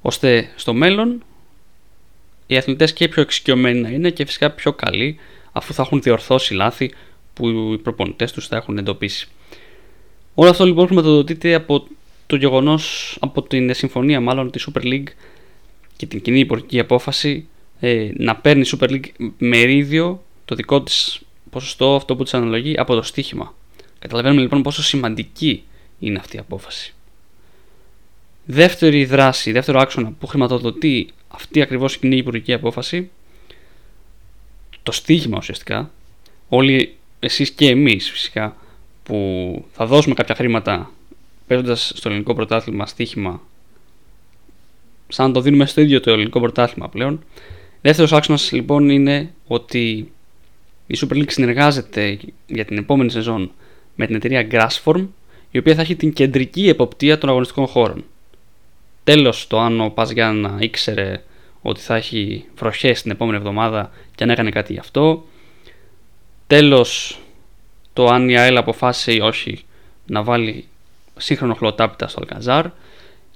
Ώστε 0.01 0.49
στο 0.55 0.73
μέλλον 0.73 1.23
οι 2.47 2.57
αθλητές 2.57 2.93
και 2.93 3.07
πιο 3.07 3.21
εξοικειωμένοι 3.21 3.79
να 3.79 3.89
είναι 3.89 4.09
και 4.09 4.25
φυσικά 4.25 4.51
πιο 4.51 4.73
καλοί 4.73 5.19
αφού 5.57 5.73
θα 5.73 5.81
έχουν 5.81 6.01
διορθώσει 6.01 6.53
λάθη 6.53 6.91
που 7.33 7.49
οι 7.49 7.77
προπονητές 7.77 8.31
τους 8.31 8.47
θα 8.47 8.55
έχουν 8.55 8.77
εντοπίσει. 8.77 9.27
Όλο 10.33 10.49
αυτό 10.49 10.65
λοιπόν 10.65 10.85
χρηματοδοτείται 10.85 11.53
από 11.53 11.87
το 12.27 12.35
γεγονός, 12.35 13.17
από 13.19 13.41
την 13.41 13.73
συμφωνία 13.73 14.21
μάλλον 14.21 14.51
της 14.51 14.69
Super 14.69 14.83
League 14.83 15.07
και 15.97 16.05
την 16.05 16.21
κοινή 16.21 16.39
υπουργική 16.39 16.79
απόφαση 16.79 17.47
ε, 17.79 18.09
να 18.17 18.35
παίρνει 18.35 18.61
η 18.61 18.77
Super 18.77 18.89
League 18.89 19.29
μερίδιο, 19.37 20.23
το 20.45 20.55
δικό 20.55 20.81
της 20.83 21.21
ποσοστό, 21.49 21.95
αυτό 21.95 22.15
που 22.15 22.23
της 22.23 22.33
αναλογεί, 22.33 22.73
από 22.77 22.95
το 22.95 23.01
στοίχημα. 23.01 23.53
Καταλαβαίνουμε 23.99 24.41
λοιπόν 24.41 24.61
πόσο 24.61 24.83
σημαντική 24.83 25.63
είναι 25.99 26.19
αυτή 26.19 26.35
η 26.35 26.39
απόφαση. 26.39 26.93
Δεύτερη 28.45 29.05
δράση, 29.05 29.51
δεύτερο 29.51 29.79
άξονα 29.79 30.11
που 30.19 30.27
χρηματοδοτεί 30.27 31.09
αυτή 31.27 31.61
ακριβώς 31.61 31.95
η 31.95 31.99
κοινή 31.99 32.17
υπουργική 32.17 32.53
απόφαση 32.53 33.09
το 34.87 34.93
στίχημα 34.93 35.37
ουσιαστικά, 35.37 35.91
όλοι 36.49 36.95
εσείς 37.19 37.51
και 37.51 37.69
εμείς 37.69 38.11
φυσικά, 38.11 38.55
που 39.03 39.65
θα 39.71 39.85
δώσουμε 39.85 40.15
κάποια 40.15 40.35
χρήματα 40.35 40.91
παίζοντας 41.47 41.91
στο 41.95 42.09
ελληνικό 42.09 42.33
πρωτάθλημα 42.33 42.85
στοίχημα, 42.85 43.41
σαν 45.07 45.27
να 45.27 45.33
το 45.33 45.41
δίνουμε 45.41 45.65
στο 45.65 45.81
ίδιο 45.81 45.99
το 45.99 46.11
ελληνικό 46.11 46.39
πρωτάθλημα 46.39 46.89
πλέον. 46.89 47.23
Δεύτερος 47.81 48.13
άξονας 48.13 48.51
λοιπόν 48.51 48.89
είναι 48.89 49.33
ότι 49.47 50.11
η 50.87 50.99
Super 51.01 51.15
League 51.15 51.31
συνεργάζεται 51.31 52.19
για 52.47 52.65
την 52.65 52.77
επόμενη 52.77 53.11
σεζόν 53.11 53.51
με 53.95 54.05
την 54.05 54.15
εταιρεία 54.15 54.47
Grassform, 54.51 55.07
η 55.51 55.57
οποία 55.57 55.75
θα 55.75 55.81
έχει 55.81 55.95
την 55.95 56.13
κεντρική 56.13 56.67
εποπτεία 56.67 57.17
των 57.17 57.29
αγωνιστικών 57.29 57.67
χώρων. 57.67 58.03
Τέλος, 59.03 59.47
το 59.47 59.59
αν 59.59 59.81
ο 59.81 59.89
Πας 59.89 60.11
Γιάννα 60.11 60.57
ήξερε 60.59 61.23
ότι 61.69 61.81
θα 61.81 61.95
έχει 61.95 62.45
βροχές 62.55 63.01
την 63.01 63.11
επόμενη 63.11 63.37
εβδομάδα 63.37 63.91
και 64.15 64.23
αν 64.23 64.29
έκανε 64.29 64.49
κάτι 64.49 64.73
γι' 64.73 64.79
αυτό. 64.79 65.25
Τέλος, 66.47 67.19
το 67.93 68.05
αν 68.05 68.29
η 68.29 68.37
ΑΕΛ 68.37 68.57
αποφάσισε 68.57 69.13
ή 69.13 69.19
όχι 69.19 69.63
να 70.05 70.23
βάλει 70.23 70.67
σύγχρονο 71.17 71.53
χλωτάπιτα 71.53 72.07
στο 72.07 72.19
Αλκαζάρ, 72.19 72.65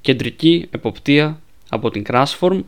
κεντρική 0.02 0.68
εποπτεία 0.72 1.42
από 1.70 1.90
την 1.90 2.04
Crashform 2.08 2.64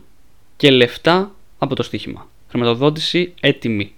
και 0.56 0.70
λεφτά 0.70 1.34
από 1.58 1.74
το 1.74 1.82
στοίχημα. 1.82 2.28
Χρηματοδότηση 2.48 3.34
έτοιμη. 3.40 3.92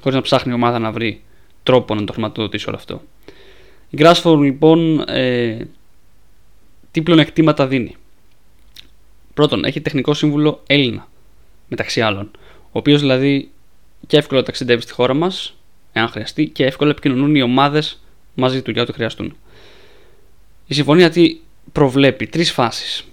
Χωρίς 0.00 0.16
να 0.16 0.22
ψάχνει 0.22 0.52
η 0.52 0.54
ομάδα 0.54 0.78
να 0.78 0.92
βρει 0.92 1.22
τρόπο 1.62 1.94
να 1.94 2.04
το 2.04 2.12
χρηματοδοτήσει 2.12 2.68
όλο 2.68 2.76
αυτό. 2.76 3.02
Η 3.90 3.98
Crashform 4.00 4.38
λοιπόν 4.40 5.04
ε, 5.08 5.68
τι 6.90 7.02
πλεονεκτήματα 7.02 7.66
δίνει; 7.66 7.96
Πρώτον, 9.40 9.64
έχει 9.64 9.80
τεχνικό 9.80 10.14
σύμβουλο 10.14 10.62
Έλληνα, 10.66 11.08
μεταξύ 11.68 12.00
άλλων, 12.00 12.30
ο 12.62 12.70
οποίος 12.72 13.00
δηλαδή 13.00 13.50
και 14.06 14.16
εύκολα 14.16 14.42
ταξιδεύει 14.42 14.82
στη 14.82 14.92
χώρα 14.92 15.14
μας, 15.14 15.54
εάν 15.92 16.08
χρειαστεί, 16.08 16.46
και 16.48 16.64
εύκολα 16.64 16.90
επικοινωνούν 16.90 17.34
οι 17.34 17.42
ομάδες 17.42 18.02
μαζί 18.34 18.62
του 18.62 18.70
για 18.70 18.82
ό,τι 18.82 18.92
χρειαστούν. 18.92 19.36
Η 20.66 20.74
συμφωνία 20.74 21.10
τι 21.10 21.36
προβλέπει 21.72 22.26
τρεις 22.26 22.52
φάσεις 22.52 23.04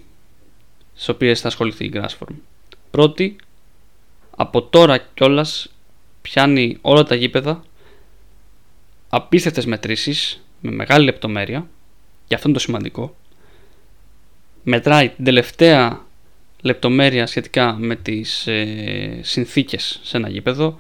στις 0.93 1.09
οποίες 1.09 1.39
θα 1.39 1.47
ασχοληθεί 1.47 1.85
η 1.85 1.91
Grassform. 1.93 2.35
Πρώτη, 2.91 3.35
από 4.35 4.61
τώρα 4.61 4.97
κιόλας 4.97 5.73
πιάνει 6.21 6.77
όλα 6.81 7.03
τα 7.03 7.15
γήπεδα 7.15 7.63
απίστευτες 9.09 9.65
μετρήσεις 9.65 10.43
με 10.61 10.71
μεγάλη 10.71 11.05
λεπτομέρεια 11.05 11.67
και 12.27 12.35
αυτό 12.35 12.47
είναι 12.47 12.57
το 12.57 12.63
σημαντικό 12.63 13.15
μετράει 14.69 15.09
την 15.09 15.23
τελευταία 15.23 16.05
λεπτομέρεια 16.67 17.25
σχετικά 17.25 17.75
με 17.79 17.95
τις 17.95 18.47
ε, 18.47 19.19
συνθήκες 19.21 19.99
σε 20.03 20.17
ένα 20.17 20.29
γήπεδο 20.29 20.79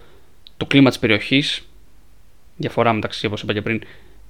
το 0.57 0.65
κλίμα 0.65 0.89
της 0.89 0.99
περιοχής 0.99 1.61
διαφορά 2.57 2.93
μεταξύ 2.93 3.25
όπως 3.25 3.41
είπα 3.41 3.53
και 3.53 3.61
πριν 3.61 3.81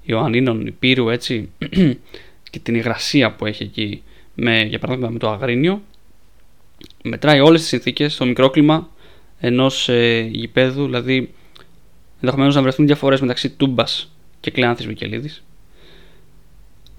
Ιωαννίνων, 0.04 0.68
Υπήρου 0.68 1.10
έτσι 1.10 1.50
και 2.52 2.60
την 2.64 2.76
υγρασία 2.76 3.32
που 3.32 3.46
έχει 3.46 3.64
εκεί 3.64 4.04
με, 4.36 4.62
για 4.62 4.80
παράδειγμα 4.80 5.10
με 5.10 5.20
το 5.20 5.30
Αγρίνιο 5.30 5.82
μετράει 7.04 7.40
όλες 7.40 7.60
τις 7.60 7.70
συνθήκες 7.70 8.14
στο 8.14 8.26
μικρόκλιμα 8.26 8.90
ενός 9.40 9.90
ε, 9.90 10.20
γηπέδου 10.32 10.86
δηλαδή 10.86 11.34
ενδεχομένως 12.22 12.56
να 12.56 12.62
βρεθούν 12.62 12.86
διαφορές 12.86 13.22
μεταξύ 13.22 13.50
Τούμπας 13.50 14.12
και 14.40 14.52
Κλεάνθης 14.52 14.88
Μικελίδης. 14.88 15.44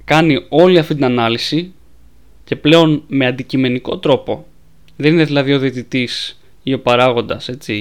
Κάνει 0.04 0.44
όλη 0.48 0.78
αυτή 0.78 0.94
την 0.94 1.04
ανάλυση 1.04 1.72
και 2.44 2.56
πλέον 2.56 3.02
με 3.08 3.26
αντικειμενικό 3.26 3.98
τρόπο 3.98 4.46
δεν 4.98 5.12
είναι 5.12 5.24
δηλαδή 5.24 5.52
ο 5.52 5.58
διαιτητής 5.58 6.40
ή 6.62 6.72
ο 6.72 6.80
παράγοντας 6.80 7.48
έτσι, 7.48 7.74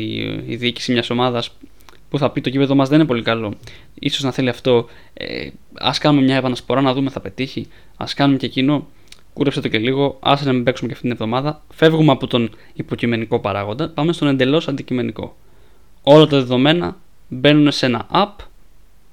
η 0.47 0.55
διοίκηση 0.55 0.91
μιας 0.91 1.09
ομάδας 1.09 1.51
που 2.09 2.17
θα 2.17 2.31
πει 2.31 2.41
το 2.41 2.49
κήπεδο 2.49 2.75
μας 2.75 2.89
δεν 2.89 2.99
είναι 2.99 3.07
πολύ 3.07 3.21
καλό 3.21 3.53
ίσως 3.93 4.23
να 4.23 4.31
θέλει 4.31 4.49
αυτό 4.49 4.87
ε, 5.13 5.49
ας 5.73 5.97
κάνουμε 5.97 6.25
μια 6.25 6.35
επανασπορά 6.35 6.81
να 6.81 6.93
δούμε 6.93 7.09
θα 7.09 7.19
πετύχει 7.19 7.67
ας 7.97 8.13
κάνουμε 8.13 8.37
και 8.37 8.45
εκείνο 8.45 8.87
κούρεψε 9.37 9.61
το 9.61 9.67
και 9.67 9.77
λίγο, 9.77 10.17
άσε 10.19 10.45
να 10.45 10.53
μην 10.53 10.63
παίξουμε 10.63 10.87
και 10.87 10.93
αυτή 10.93 11.07
την 11.07 11.15
εβδομάδα. 11.15 11.61
Φεύγουμε 11.73 12.11
από 12.11 12.27
τον 12.27 12.55
υποκειμενικό 12.73 13.39
παράγοντα, 13.39 13.89
πάμε 13.89 14.13
στον 14.13 14.27
εντελώς 14.27 14.67
αντικειμενικό. 14.67 15.35
Όλα 16.03 16.27
τα 16.27 16.37
δεδομένα 16.37 16.97
μπαίνουν 17.27 17.71
σε 17.71 17.85
ένα 17.85 18.07
app 18.11 18.45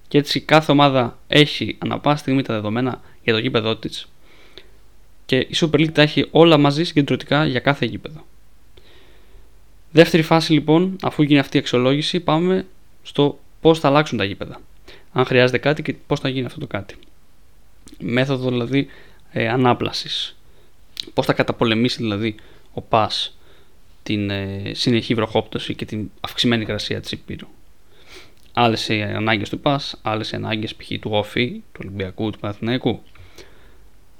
και 0.09 0.19
έτσι 0.19 0.41
κάθε 0.41 0.73
ομάδα 0.73 1.19
έχει 1.29 1.77
ανά 1.79 1.99
πάση 1.99 2.19
στιγμή 2.19 2.43
τα 2.43 2.55
δεδομένα 2.55 3.01
για 3.23 3.33
το 3.33 3.39
γήπεδό 3.39 3.77
της 3.77 4.09
και 5.27 5.37
η 5.37 5.51
Super 5.55 5.75
League 5.75 5.93
τα 5.93 6.03
έχει 6.03 6.29
όλα 6.31 6.57
μαζί 6.59 6.85
συγκεντρωτικά 6.85 7.47
για 7.47 7.61
κάθε 7.61 7.87
γήπεδο. 7.87 8.25
Δεύτερη 9.91 10.23
φάση 10.23 10.53
λοιπόν, 10.53 10.97
αφού 11.03 11.23
γίνει 11.23 11.39
αυτή 11.39 11.57
η 11.57 11.61
αξιολόγηση, 11.61 12.21
πάμε 12.21 12.67
στο 13.03 13.39
πώς 13.61 13.79
θα 13.79 13.89
αλλάξουν 13.89 14.19
τα 14.19 14.25
γήπεδα. 14.25 14.61
Αν 15.13 15.25
χρειάζεται 15.25 15.59
κάτι 15.59 15.83
και 15.83 15.95
πώς 16.07 16.21
θα 16.21 16.29
γίνει 16.29 16.47
αυτό 16.47 16.61
το 16.61 16.67
κάτι. 16.67 16.95
Μέθοδο 17.99 18.49
δηλαδή 18.49 18.87
ε, 19.33 19.49
ανάπλασης. 19.49 20.37
Πώς 21.15 21.27
θα 21.27 21.33
καταπολεμήσει 21.33 21.97
δηλαδή 21.97 22.35
ο 22.73 22.81
ΠΑΣ 22.81 23.37
την 24.03 24.31
ε, 24.31 24.71
συνεχή 24.75 25.15
βροχόπτωση 25.15 25.75
και 25.75 25.85
την 25.85 26.11
αυξημένη 26.21 26.63
υγρασία 26.63 27.01
της 27.01 27.13
Υπήρου. 27.13 27.49
Άλλες 28.53 28.89
οι 28.89 29.03
ανάγκες 29.03 29.49
του 29.49 29.61
ΠΑΣ, 29.61 29.99
άλλες 30.03 30.31
οι 30.31 30.37
ανάγκες 30.37 30.75
π.χ. 30.75 30.89
του 31.01 31.11
ΟΦΗ, 31.13 31.63
του 31.73 31.81
Ολυμπιακού, 31.83 32.31
του 32.31 32.39
Παναθηναϊκού. 32.39 33.03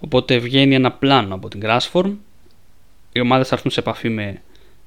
Οπότε 0.05 0.39
βγαίνει 0.39 0.75
ένα 0.75 0.93
πλάνο 0.93 1.35
από 1.35 1.49
την 1.49 1.63
Grassform. 1.65 2.13
Οι 3.13 3.21
ομάδες 3.21 3.49
θα 3.49 3.55
έρθουν 3.55 3.71
σε 3.71 3.81
επαφή 3.81 4.09
με 4.09 4.43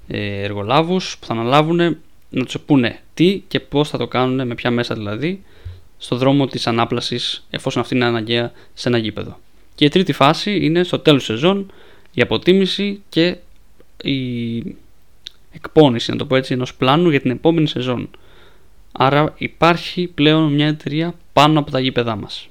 ε, 0.08 0.42
εργολάβους 0.42 1.18
που 1.18 1.26
θα 1.26 1.34
αναλάβουν 1.34 1.98
να 2.30 2.46
τους 2.46 2.60
πούνε 2.60 3.00
τι 3.14 3.44
και 3.48 3.60
πώς 3.60 3.90
θα 3.90 3.98
το 3.98 4.08
κάνουν, 4.08 4.48
με 4.48 4.56
ποια 4.56 4.72
μέσα 4.72 4.96
δηλαδή, 4.96 5.44
στο 5.98 6.16
δρόμο 6.16 6.48
της 6.48 6.68
ανάπλασης, 6.68 7.48
εφόσον 7.50 7.82
αυτή 7.82 7.96
είναι 7.96 8.06
αναγκαία 8.06 8.52
σε 8.74 8.88
ένα 8.88 8.98
γήπεδο. 8.98 9.40
Και 9.76 9.86
η 9.86 9.90
τρίτη 9.90 10.14
φάση 10.14 10.66
είναι 10.66 10.84
στο 10.84 11.00
τέλος 11.00 11.24
σεζόν 11.24 11.72
η 12.14 12.22
αποτίμηση 12.22 13.02
και 13.10 13.38
η 14.04 14.58
εκπόνηση, 15.52 16.12
να 16.12 16.18
το 16.18 16.26
πω 16.26 16.36
έτσι, 16.36 16.54
ενός 16.54 16.76
πλάνου 16.76 17.10
για 17.10 17.22
την 17.22 17.32
επόμενη 17.32 17.68
σεζόν. 17.68 18.10
Άρα 18.92 19.34
υπάρχει 19.38 20.08
πλέον 20.08 20.54
μια 20.54 20.68
εταιρεία 20.68 21.14
πάνω 21.34 21.60
από 21.60 21.72
τα 21.72 21.80
γήπεδά 21.80 22.16
μας. 22.16 22.50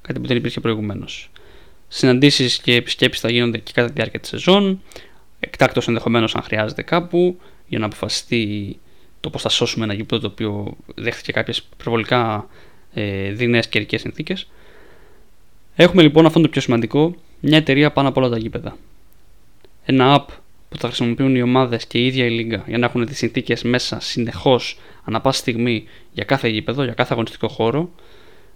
Κάτι 0.00 0.20
που 0.20 0.26
δεν 0.26 0.36
υπήρχε 0.36 0.60
προηγουμένως. 0.60 1.30
Συναντήσεις 1.96 2.58
και 2.58 2.74
επισκέψεις 2.74 3.20
θα 3.20 3.30
γίνονται 3.30 3.58
και 3.58 3.72
κατά 3.74 3.86
τη 3.86 3.92
διάρκεια 3.92 4.20
της 4.20 4.28
σεζόν. 4.28 4.82
Εκτάκτο 5.40 5.80
ενδεχομένως 5.86 6.34
αν 6.34 6.42
χρειάζεται 6.42 6.82
κάπου 6.82 7.40
για 7.66 7.78
να 7.78 7.86
αποφασιστεί 7.86 8.76
το 9.20 9.30
πώς 9.30 9.42
θα 9.42 9.48
σώσουμε 9.48 9.84
ένα 9.84 9.94
γήπεδο 9.94 10.20
το 10.22 10.26
οποίο 10.26 10.76
δέχτηκε 10.94 11.32
κάποιες 11.32 11.62
προβολικά 11.76 12.46
ε, 12.94 13.32
δεινέ 13.32 13.60
καιρικέ 13.68 13.98
συνθήκες. 13.98 14.50
Έχουμε 15.76 16.02
λοιπόν 16.02 16.26
αυτό 16.26 16.40
το 16.40 16.48
πιο 16.48 16.60
σημαντικό, 16.60 17.14
μια 17.40 17.56
εταιρεία 17.56 17.92
πάνω 17.92 18.08
από 18.08 18.20
όλα 18.20 18.28
τα 18.28 18.38
γήπεδα. 18.38 18.76
Ένα 19.84 20.18
app 20.18 20.32
που 20.68 20.78
θα 20.78 20.86
χρησιμοποιούν 20.86 21.36
οι 21.36 21.42
ομάδες 21.42 21.86
και 21.86 21.98
η 21.98 22.06
ίδια 22.06 22.24
η 22.24 22.30
Λίγκα 22.30 22.64
για 22.66 22.78
να 22.78 22.86
έχουν 22.86 23.06
τις 23.06 23.18
συνθήκες 23.18 23.62
μέσα 23.62 24.00
συνεχώς, 24.00 24.78
ανά 25.04 25.20
πάση 25.20 25.38
στιγμή 25.38 25.84
για 26.12 26.24
κάθε 26.24 26.48
γήπεδο, 26.48 26.84
για 26.84 26.94
κάθε 26.94 27.12
αγωνιστικό 27.12 27.48
χώρο 27.48 27.90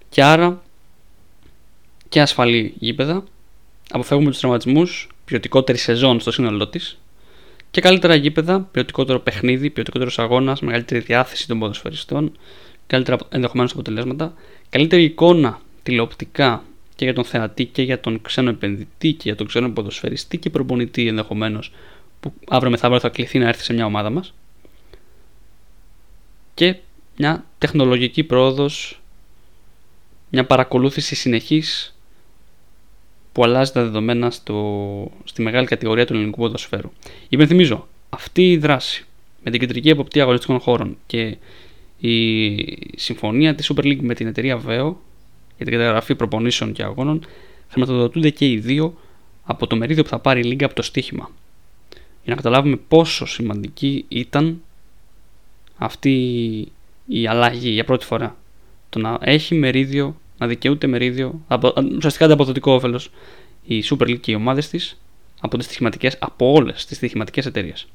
και 0.08 0.22
άρα 0.22 0.62
και 2.18 2.24
ασφαλή 2.24 2.74
γήπεδα. 2.78 3.24
Αποφεύγουμε 3.90 4.30
τους 4.30 4.38
τραυματισμούς, 4.38 5.08
ποιοτικότερη 5.24 5.78
σεζόν 5.78 6.20
στο 6.20 6.30
σύνολό 6.30 6.68
της 6.68 6.98
και 7.70 7.80
καλύτερα 7.80 8.14
γήπεδα, 8.14 8.60
ποιοτικότερο 8.60 9.20
παιχνίδι, 9.20 9.70
ποιοτικότερος 9.70 10.18
αγώνας, 10.18 10.60
μεγαλύτερη 10.60 11.00
διάθεση 11.00 11.48
των 11.48 11.58
ποδοσφαιριστών, 11.58 12.32
καλύτερα 12.86 13.18
ενδεχομένως 13.28 13.72
αποτελέσματα, 13.72 14.34
καλύτερη 14.70 15.02
εικόνα 15.02 15.60
τηλεοπτικά 15.82 16.64
και 16.94 17.04
για 17.04 17.14
τον 17.14 17.24
θεατή 17.24 17.64
και 17.64 17.82
για 17.82 18.00
τον 18.00 18.22
ξένο 18.22 18.50
επενδυτή 18.50 19.12
και 19.12 19.22
για 19.22 19.34
τον 19.34 19.46
ξένο 19.46 19.70
ποδοσφαιριστή 19.70 20.38
και 20.38 20.50
προπονητή 20.50 21.06
ενδεχομένως 21.06 21.72
που 22.20 22.32
αύριο 22.48 22.70
μεθαύριο 22.70 23.00
θα 23.00 23.08
κληθεί 23.08 23.38
να 23.38 23.48
έρθει 23.48 23.62
σε 23.62 23.72
μια 23.72 23.84
ομάδα 23.84 24.10
μας. 24.10 24.34
Και 26.54 26.76
μια 27.16 27.44
τεχνολογική 27.58 28.24
πρόοδος, 28.24 29.00
μια 30.30 30.46
παρακολούθηση 30.46 31.14
συνεχής 31.14 31.92
που 33.38 33.44
αλλάζει 33.44 33.72
τα 33.72 33.82
δεδομένα 33.82 34.30
στο, 34.30 35.10
στη 35.24 35.42
μεγάλη 35.42 35.66
κατηγορία 35.66 36.06
του 36.06 36.12
ελληνικού 36.12 36.38
ποδοσφαίρου. 36.38 36.90
Υπενθυμίζω, 37.28 37.88
αυτή 38.08 38.50
η 38.50 38.56
δράση 38.56 39.04
με 39.44 39.50
την 39.50 39.60
κεντρική 39.60 39.88
εποπτεία 39.88 40.22
αγωνιστικών 40.22 40.60
χώρων 40.60 40.96
και 41.06 41.36
η 41.98 42.56
συμφωνία 42.96 43.54
της 43.54 43.72
Super 43.72 43.84
League 43.84 44.00
με 44.00 44.14
την 44.14 44.26
εταιρεία 44.26 44.56
Veo 44.56 44.94
για 45.56 45.66
την 45.66 45.70
καταγραφή 45.70 46.14
προπονήσεων 46.14 46.72
και 46.72 46.82
αγώνων 46.82 47.26
χρηματοδοτούνται 47.68 48.30
και 48.30 48.50
οι 48.50 48.58
δύο 48.58 48.94
από 49.44 49.66
το 49.66 49.76
μερίδιο 49.76 50.02
που 50.02 50.08
θα 50.08 50.18
πάρει 50.18 50.40
η 50.40 50.44
Λίγκα 50.44 50.66
από 50.66 50.74
το 50.74 50.82
στοίχημα. 50.82 51.30
Για 51.92 52.34
να 52.34 52.34
καταλάβουμε 52.34 52.76
πόσο 52.88 53.26
σημαντική 53.26 54.04
ήταν 54.08 54.62
αυτή 55.76 56.14
η 57.06 57.26
αλλαγή 57.26 57.70
για 57.70 57.84
πρώτη 57.84 58.04
φορά. 58.04 58.36
Το 58.88 58.98
να 58.98 59.18
έχει 59.20 59.54
μερίδιο, 59.54 60.20
να 60.38 60.46
δικαιούται 60.46 60.86
μερίδιο, 60.86 61.40
ουσιαστικά 61.96 62.24
ανταποδοτικό 62.24 62.72
όφελος 62.72 63.10
η 63.64 63.82
Super 63.90 64.02
League 64.02 64.20
και 64.20 64.30
οι 64.30 64.34
ομάδες 64.34 64.68
της 64.68 65.00
από, 65.40 65.58
τις 65.58 66.16
από 66.18 66.52
όλες 66.52 66.86
τις 66.86 66.96
στοιχηματικές 66.96 67.46
εταιρείες. 67.46 67.86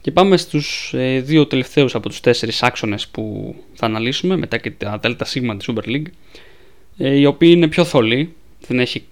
Και 0.00 0.12
πάμε 0.12 0.36
στους 0.36 0.92
ε, 0.94 1.20
δύο 1.20 1.46
τελευταίους 1.46 1.94
από 1.94 2.08
τους 2.08 2.20
τέσσερις 2.20 2.62
άξονες 2.62 3.08
που 3.08 3.54
θα 3.74 3.86
αναλύσουμε 3.86 4.36
μετά 4.36 4.56
και 4.56 4.70
τα 4.70 5.00
ΔΣ 5.02 5.32
της 5.32 5.68
Super 5.68 5.88
League 5.88 6.06
ε, 6.98 7.14
οι 7.14 7.24
οποίοι 7.24 7.52
είναι 7.56 7.68
πιο 7.68 7.84
θολοί, 7.84 8.34
δεν 8.66 8.80
έχει 8.80 9.04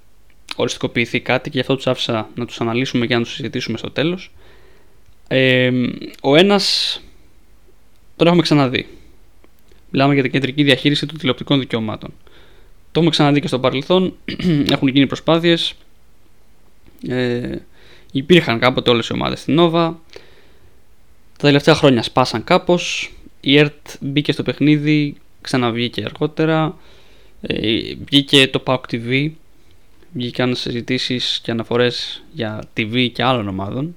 οριστικοποιηθεί 0.57 1.21
κάτι 1.21 1.51
και 1.51 1.55
γι' 1.55 1.61
αυτό 1.61 1.77
τους 1.77 1.87
άφησα 1.87 2.29
να 2.35 2.47
τους 2.47 2.61
αναλύσουμε 2.61 3.07
και 3.07 3.15
να 3.15 3.23
τους 3.23 3.33
συζητήσουμε 3.33 3.79
στο 3.79 3.91
τέλος. 3.91 4.31
Ε, 5.29 5.71
ο 6.21 6.37
ένας 6.37 7.01
τον 8.17 8.27
έχουμε 8.27 8.43
ξαναδεί. 8.43 8.87
Μιλάμε 9.95 10.15
για 10.15 10.23
την 10.23 10.33
κεντρική 10.33 10.63
διαχείριση 10.63 11.07
των 11.07 11.19
τηλεοπτικών 11.19 11.59
δικαιωμάτων. 11.59 12.11
Το 12.85 12.91
έχουμε 12.93 13.11
ξαναδεί 13.11 13.41
και 13.41 13.47
στο 13.47 13.59
παρελθόν, 13.59 14.15
έχουν 14.75 14.89
γίνει 14.89 15.07
προσπάθειες, 15.07 15.75
ε, 17.09 17.57
υπήρχαν 18.13 18.59
κάποτε 18.59 18.91
όλες 18.91 19.09
οι 19.09 19.13
ομάδες 19.13 19.41
στην 19.41 19.57
Nova, 19.61 19.95
τα 21.37 21.41
τελευταία 21.41 21.75
χρόνια 21.75 22.03
σπάσαν 22.03 22.45
κάπως, 22.45 23.13
η 23.41 23.59
ΕΡΤ 23.59 23.87
μπήκε 24.01 24.33
στο 24.33 24.43
παιχνίδι, 24.43 25.17
ξαναβγήκε 25.41 26.05
αργότερα. 26.05 26.77
Ε, 27.41 27.95
βγήκε 28.05 28.49
το 28.49 28.63
PAOK 28.67 28.81
TV, 28.91 29.31
βγήκαν 30.13 30.55
συζητήσεις 30.55 31.41
και 31.43 31.51
αναφορές 31.51 32.25
για 32.33 32.63
TV 32.77 33.11
και 33.13 33.23
άλλων 33.23 33.49
ομάδων, 33.49 33.97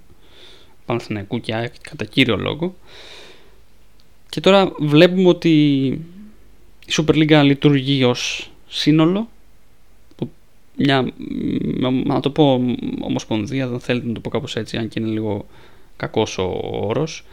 Παναθηναϊκού 0.86 1.40
και 1.40 1.54
ΑΕΚ 1.56 1.74
κατά 1.82 2.06
κύριο 2.06 2.38
λόγο. 2.38 2.76
Και 4.38 4.44
τώρα 4.44 4.72
βλέπουμε 4.80 5.28
ότι 5.28 5.50
η 6.86 6.92
Super 6.92 7.14
League 7.14 7.42
λειτουργεί 7.44 8.04
ως 8.04 8.52
σύνολο 8.68 9.30
που 10.16 10.30
μια, 10.76 11.12
να 12.06 12.20
το 12.20 12.30
πω 12.30 12.62
ομοσπονδία, 13.00 13.68
δεν 13.68 13.80
θέλετε 13.80 14.08
να 14.08 14.14
το 14.14 14.20
πω 14.20 14.30
κάπως 14.30 14.56
έτσι 14.56 14.78
αν 14.78 14.88
και 14.88 15.00
είναι 15.00 15.10
λίγο 15.10 15.46
κακός 15.98 16.38
ο 16.38 16.60
όρος 16.72 17.24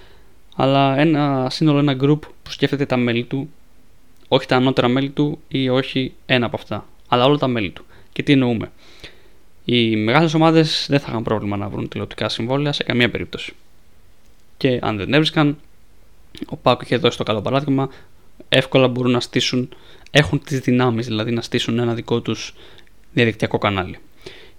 αλλά 0.57 0.99
ένα 0.99 1.49
σύνολο, 1.51 1.79
ένα 1.79 1.97
group 2.01 2.19
που 2.43 2.51
σκέφτεται 2.51 2.87
τα 2.87 2.97
μέλη 2.97 3.25
του 3.25 3.51
όχι 4.29 4.47
τα 4.47 4.57
ανώτερα 4.57 4.89
μέλη 4.89 5.11
του 5.11 5.39
ή 5.49 5.69
όχι 5.69 6.13
ένα 6.27 6.47
από 6.47 6.57
αυτά 6.57 6.87
αλλά 7.09 7.25
όλα 7.25 7.37
τα 7.39 7.47
μέλη 7.47 7.71
του. 7.71 7.85
Και 8.13 8.23
τι 8.23 8.33
εννοούμε. 8.33 8.71
Οι 9.65 9.97
μεγάλες 9.97 10.35
ομάδες 10.35 10.87
δεν 10.89 11.01
θα 11.01 11.07
είχαν 11.09 11.23
πρόβλημα 11.23 11.57
να 11.57 11.69
βρουν 11.69 11.89
τηλεοπτικά 11.89 12.29
συμβόλαια 12.29 12.73
σε 12.73 12.83
καμία 12.83 13.11
περίπτωση. 13.11 13.53
Και 14.57 14.79
αν 14.83 14.97
δεν 14.97 15.13
έβρισκαν 15.13 15.59
ο 16.47 16.57
Πάκο 16.57 16.81
είχε 16.85 16.97
δώσει 16.97 17.19
το 17.19 17.25
καλό 17.25 17.43
παράδειγμα 17.43 17.89
εύκολα 18.49 18.89
μπορούν 18.89 19.11
να 19.11 19.21
στήσουν, 19.21 19.69
έχουν 20.11 20.43
τις 20.45 20.61
δυνάμεις 20.61 21.07
δηλαδή 21.07 21.31
να 21.31 21.43
στήσουν 21.43 21.79
ένα 21.79 21.95
δικό 21.95 22.21
τους 22.21 22.55
διαδικτυακό 23.13 23.59
κανάλι. 23.59 23.99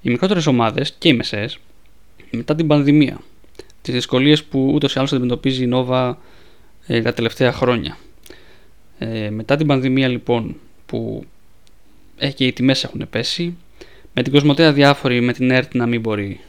Οι 0.01 0.09
μικρότερες 0.09 0.45
ομάδες 0.45 0.95
και 0.97 1.09
οι 1.09 1.13
μεσαίες 1.13 1.59
μετά 2.31 2.55
την 2.55 2.67
πανδημία, 2.67 3.21
τις 3.81 3.93
δυσκολίες 3.93 4.43
που 4.43 4.71
ούτως 4.73 4.95
ή 4.95 4.97
άλλως 4.97 5.13
αντιμετωπίζει 5.13 5.63
η 5.63 5.69
Nova 5.73 6.13
ε, 6.87 7.01
τα 7.01 7.13
τελευταία 7.13 7.51
χρόνια. 7.51 7.97
Ε, 8.97 9.29
μετά 9.29 9.55
την 9.55 9.67
πανδημία 9.67 10.07
λοιπόν 10.07 10.55
που 10.85 11.25
έχει 12.17 12.33
και 12.33 12.45
οι 12.45 12.53
τιμές 12.53 12.83
έχουν 12.83 13.07
πέσει, 13.09 13.57
με 14.13 14.23
την 14.23 14.33
Κοσμοτέα 14.33 14.73
διάφοροι 14.73 15.21
με 15.21 15.33
την 15.33 15.51
ΕΡΤ 15.51 15.75
να 15.75 15.85
μην 15.85 16.01
μπορεί 16.01 16.39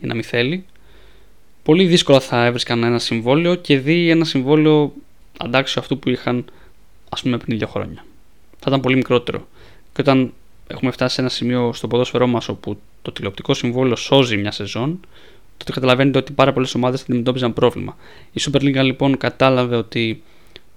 ή 0.00 0.06
να 0.06 0.14
μην 0.14 0.24
θέλει, 0.24 0.64
πολύ 1.62 1.84
δύσκολα 1.84 2.20
θα 2.20 2.44
έβρισκαν 2.44 2.82
ένα 2.82 2.98
συμβόλαιο 2.98 3.54
και 3.54 3.78
δει 3.78 4.10
ένα 4.10 4.24
συμβόλαιο 4.24 4.92
αντάξιο 5.38 5.80
αυτού 5.80 5.98
που 5.98 6.08
είχαν 6.08 6.44
ας 7.08 7.22
πούμε 7.22 7.38
πριν 7.38 7.58
δύο 7.58 7.66
χρόνια. 7.66 8.04
Θα 8.58 8.64
ήταν 8.66 8.80
πολύ 8.80 8.96
μικρότερο. 8.96 9.48
Και 9.92 10.00
όταν 10.00 10.32
έχουμε 10.66 10.90
φτάσει 10.90 11.14
σε 11.14 11.20
ένα 11.20 11.30
σημείο 11.30 11.72
στο 11.72 11.86
ποδόσφαιρό 11.86 12.26
μας 12.26 12.48
όπου 12.48 12.78
το 13.02 13.12
τηλεοπτικό 13.12 13.54
συμβόλαιο 13.54 13.96
σώζει 13.96 14.36
μια 14.36 14.50
σεζόν, 14.50 15.00
τότε 15.56 15.72
καταλαβαίνετε 15.72 16.18
ότι 16.18 16.32
πάρα 16.32 16.52
πολλές 16.52 16.74
ομάδες 16.74 17.02
αντιμετώπιζαν 17.02 17.52
πρόβλημα. 17.52 17.96
Η 18.32 18.40
Super 18.44 18.60
League 18.60 18.82
λοιπόν 18.82 19.16
κατάλαβε 19.16 19.76
ότι 19.76 20.22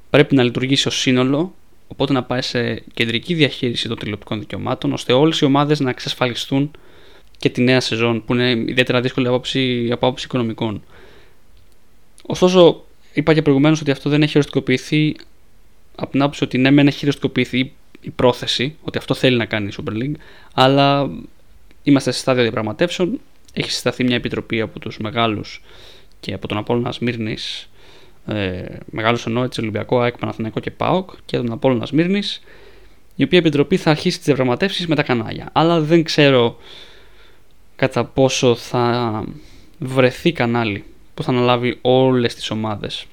πρέπει 0.10 0.36
να 0.36 0.44
λειτουργήσει 0.44 0.88
ως 0.88 1.00
σύνολο, 1.00 1.54
οπότε 1.88 2.14
να 2.14 2.24
πάει 2.24 2.42
σε 2.42 2.84
κεντρική 2.94 3.34
διαχείριση 3.34 3.88
των 3.88 3.98
τηλεοπτικών 3.98 4.40
δικαιωμάτων, 4.40 4.94
ώστε 4.94 5.14
όλες 5.14 5.40
οι 5.40 5.46
ομάδες 5.46 5.80
να 5.80 5.90
εξασφαλιστούν 5.90 6.72
και 7.42 7.50
τη 7.50 7.62
νέα 7.62 7.80
σεζόν 7.80 8.26
που 8.26 8.34
είναι 8.34 8.50
ιδιαίτερα 8.50 9.02
δύσκολη 9.02 9.26
από 9.26 9.36
άποψη, 9.36 9.90
από 9.92 10.06
άποψη 10.06 10.26
οικονομικών. 10.26 10.84
Ωστόσο, 12.26 12.86
είπα 13.14 13.34
και 13.34 13.42
προηγουμένως 13.42 13.82
ότι 13.82 13.92
αυτό 13.92 14.10
δεν 14.10 14.22
έχει 14.22 14.38
οριστικοποιηθεί 14.38 15.16
από 15.96 16.12
την 16.12 16.22
άποψη 16.22 16.44
ότι 16.44 16.58
ναι, 16.58 16.72
μεν 16.72 16.88
έχει 16.88 17.06
οριστικοποιηθεί 17.06 17.72
η 18.02 18.10
πρόθεση, 18.10 18.76
ότι 18.82 18.98
αυτό 18.98 19.14
θέλει 19.14 19.38
να 19.38 19.46
κάνει 19.46 19.68
η 19.68 19.74
Super 19.78 19.92
League, 19.92 20.16
αλλά 20.54 21.10
είμαστε 21.84 22.12
σε 22.12 22.20
στάδιο 22.20 22.42
διαπραγματεύσεων. 22.42 23.20
Έχει 23.54 23.72
συσταθεί 23.72 24.04
μια 24.04 24.16
επιτροπή 24.16 24.62
από 24.62 24.80
τους 24.80 24.98
μεγάλους 24.98 25.62
και 26.20 26.34
από 26.34 26.48
τον 26.48 26.58
Απόλλωνας 26.58 26.96
Σμύρνης, 26.96 27.70
ε, 28.28 28.66
μεγάλου 28.86 29.18
εννοώ 29.26 29.44
έτσι 29.44 29.62
Ολυμπιακό, 29.62 30.00
ΑΕΚ, 30.00 30.18
Παναθηναϊκό 30.18 30.60
και 30.60 30.72
ΠΑΟΚ 30.72 31.12
και 31.26 31.38
τον 31.38 31.52
Απόλλωνας 31.52 31.90
Σμύρνης, 31.90 32.42
η 33.16 33.24
οποία 33.24 33.40
επιτροπή 33.40 33.78
θα 33.78 33.90
αρχίσει 33.90 34.18
τις 34.18 34.26
διαπραγματεύσεις 34.26 34.88
με 34.88 34.96
τα 34.96 35.04
κανάλια. 35.04 35.50
Αλλά 35.52 35.80
δεν 35.80 36.04
ξέρω 36.04 36.58
κατά 37.82 38.06
πόσο 38.06 38.56
θα 38.56 39.24
βρεθεί 39.80 40.32
κανάλι 40.32 40.84
που 41.14 41.24
θα 41.24 41.32
αναλάβει 41.32 41.78
όλες 41.82 42.36
τις 42.36 42.50
ομάδες. 42.52 43.06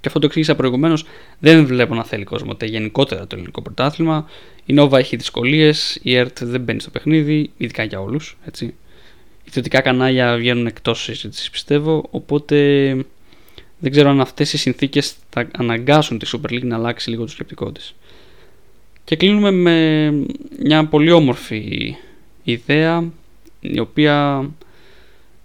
Και 0.00 0.08
αυτό 0.08 0.18
το 0.18 0.26
εξήγησα 0.26 0.54
προηγουμένως. 0.54 1.04
Δεν 1.38 1.66
βλέπω 1.66 1.94
να 1.94 2.04
θέλει 2.04 2.24
κόσμο 2.24 2.56
γενικότερα 2.60 3.26
το 3.26 3.34
ελληνικό 3.34 3.62
πρωτάθλημα. 3.62 4.28
Η 4.64 4.74
Nova 4.78 4.92
έχει 4.92 5.16
δυσκολίες. 5.16 5.98
Η 6.02 6.16
ΕΡΤ 6.16 6.44
δεν 6.44 6.60
μπαίνει 6.60 6.80
στο 6.80 6.90
παιχνίδι, 6.90 7.50
ειδικά 7.56 7.82
για 7.82 8.00
όλους. 8.00 8.36
Οι 8.60 8.74
ιδιωτικά 9.44 9.80
κανάλια 9.80 10.36
βγαίνουν 10.36 10.66
εκτός 10.66 11.02
συζήτησης, 11.02 11.50
πιστεύω. 11.50 12.06
Οπότε 12.10 12.56
δεν 13.78 13.90
ξέρω 13.90 14.10
αν 14.10 14.20
αυτές 14.20 14.52
οι 14.52 14.58
συνθήκες 14.58 15.14
θα 15.30 15.48
αναγκάσουν 15.56 16.18
τη 16.18 16.30
Super 16.32 16.52
League 16.52 16.64
να 16.64 16.76
αλλάξει 16.76 17.10
λίγο 17.10 17.24
το 17.24 17.30
σκεπτικό 17.30 17.72
της. 17.72 17.94
Και 19.04 19.16
κλείνουμε 19.16 19.50
με 19.50 20.10
μια 20.62 20.86
πολύ 20.86 21.10
όμορφη 21.10 21.94
ιδέα 22.44 23.12
η 23.62 23.78
οποία 23.78 24.46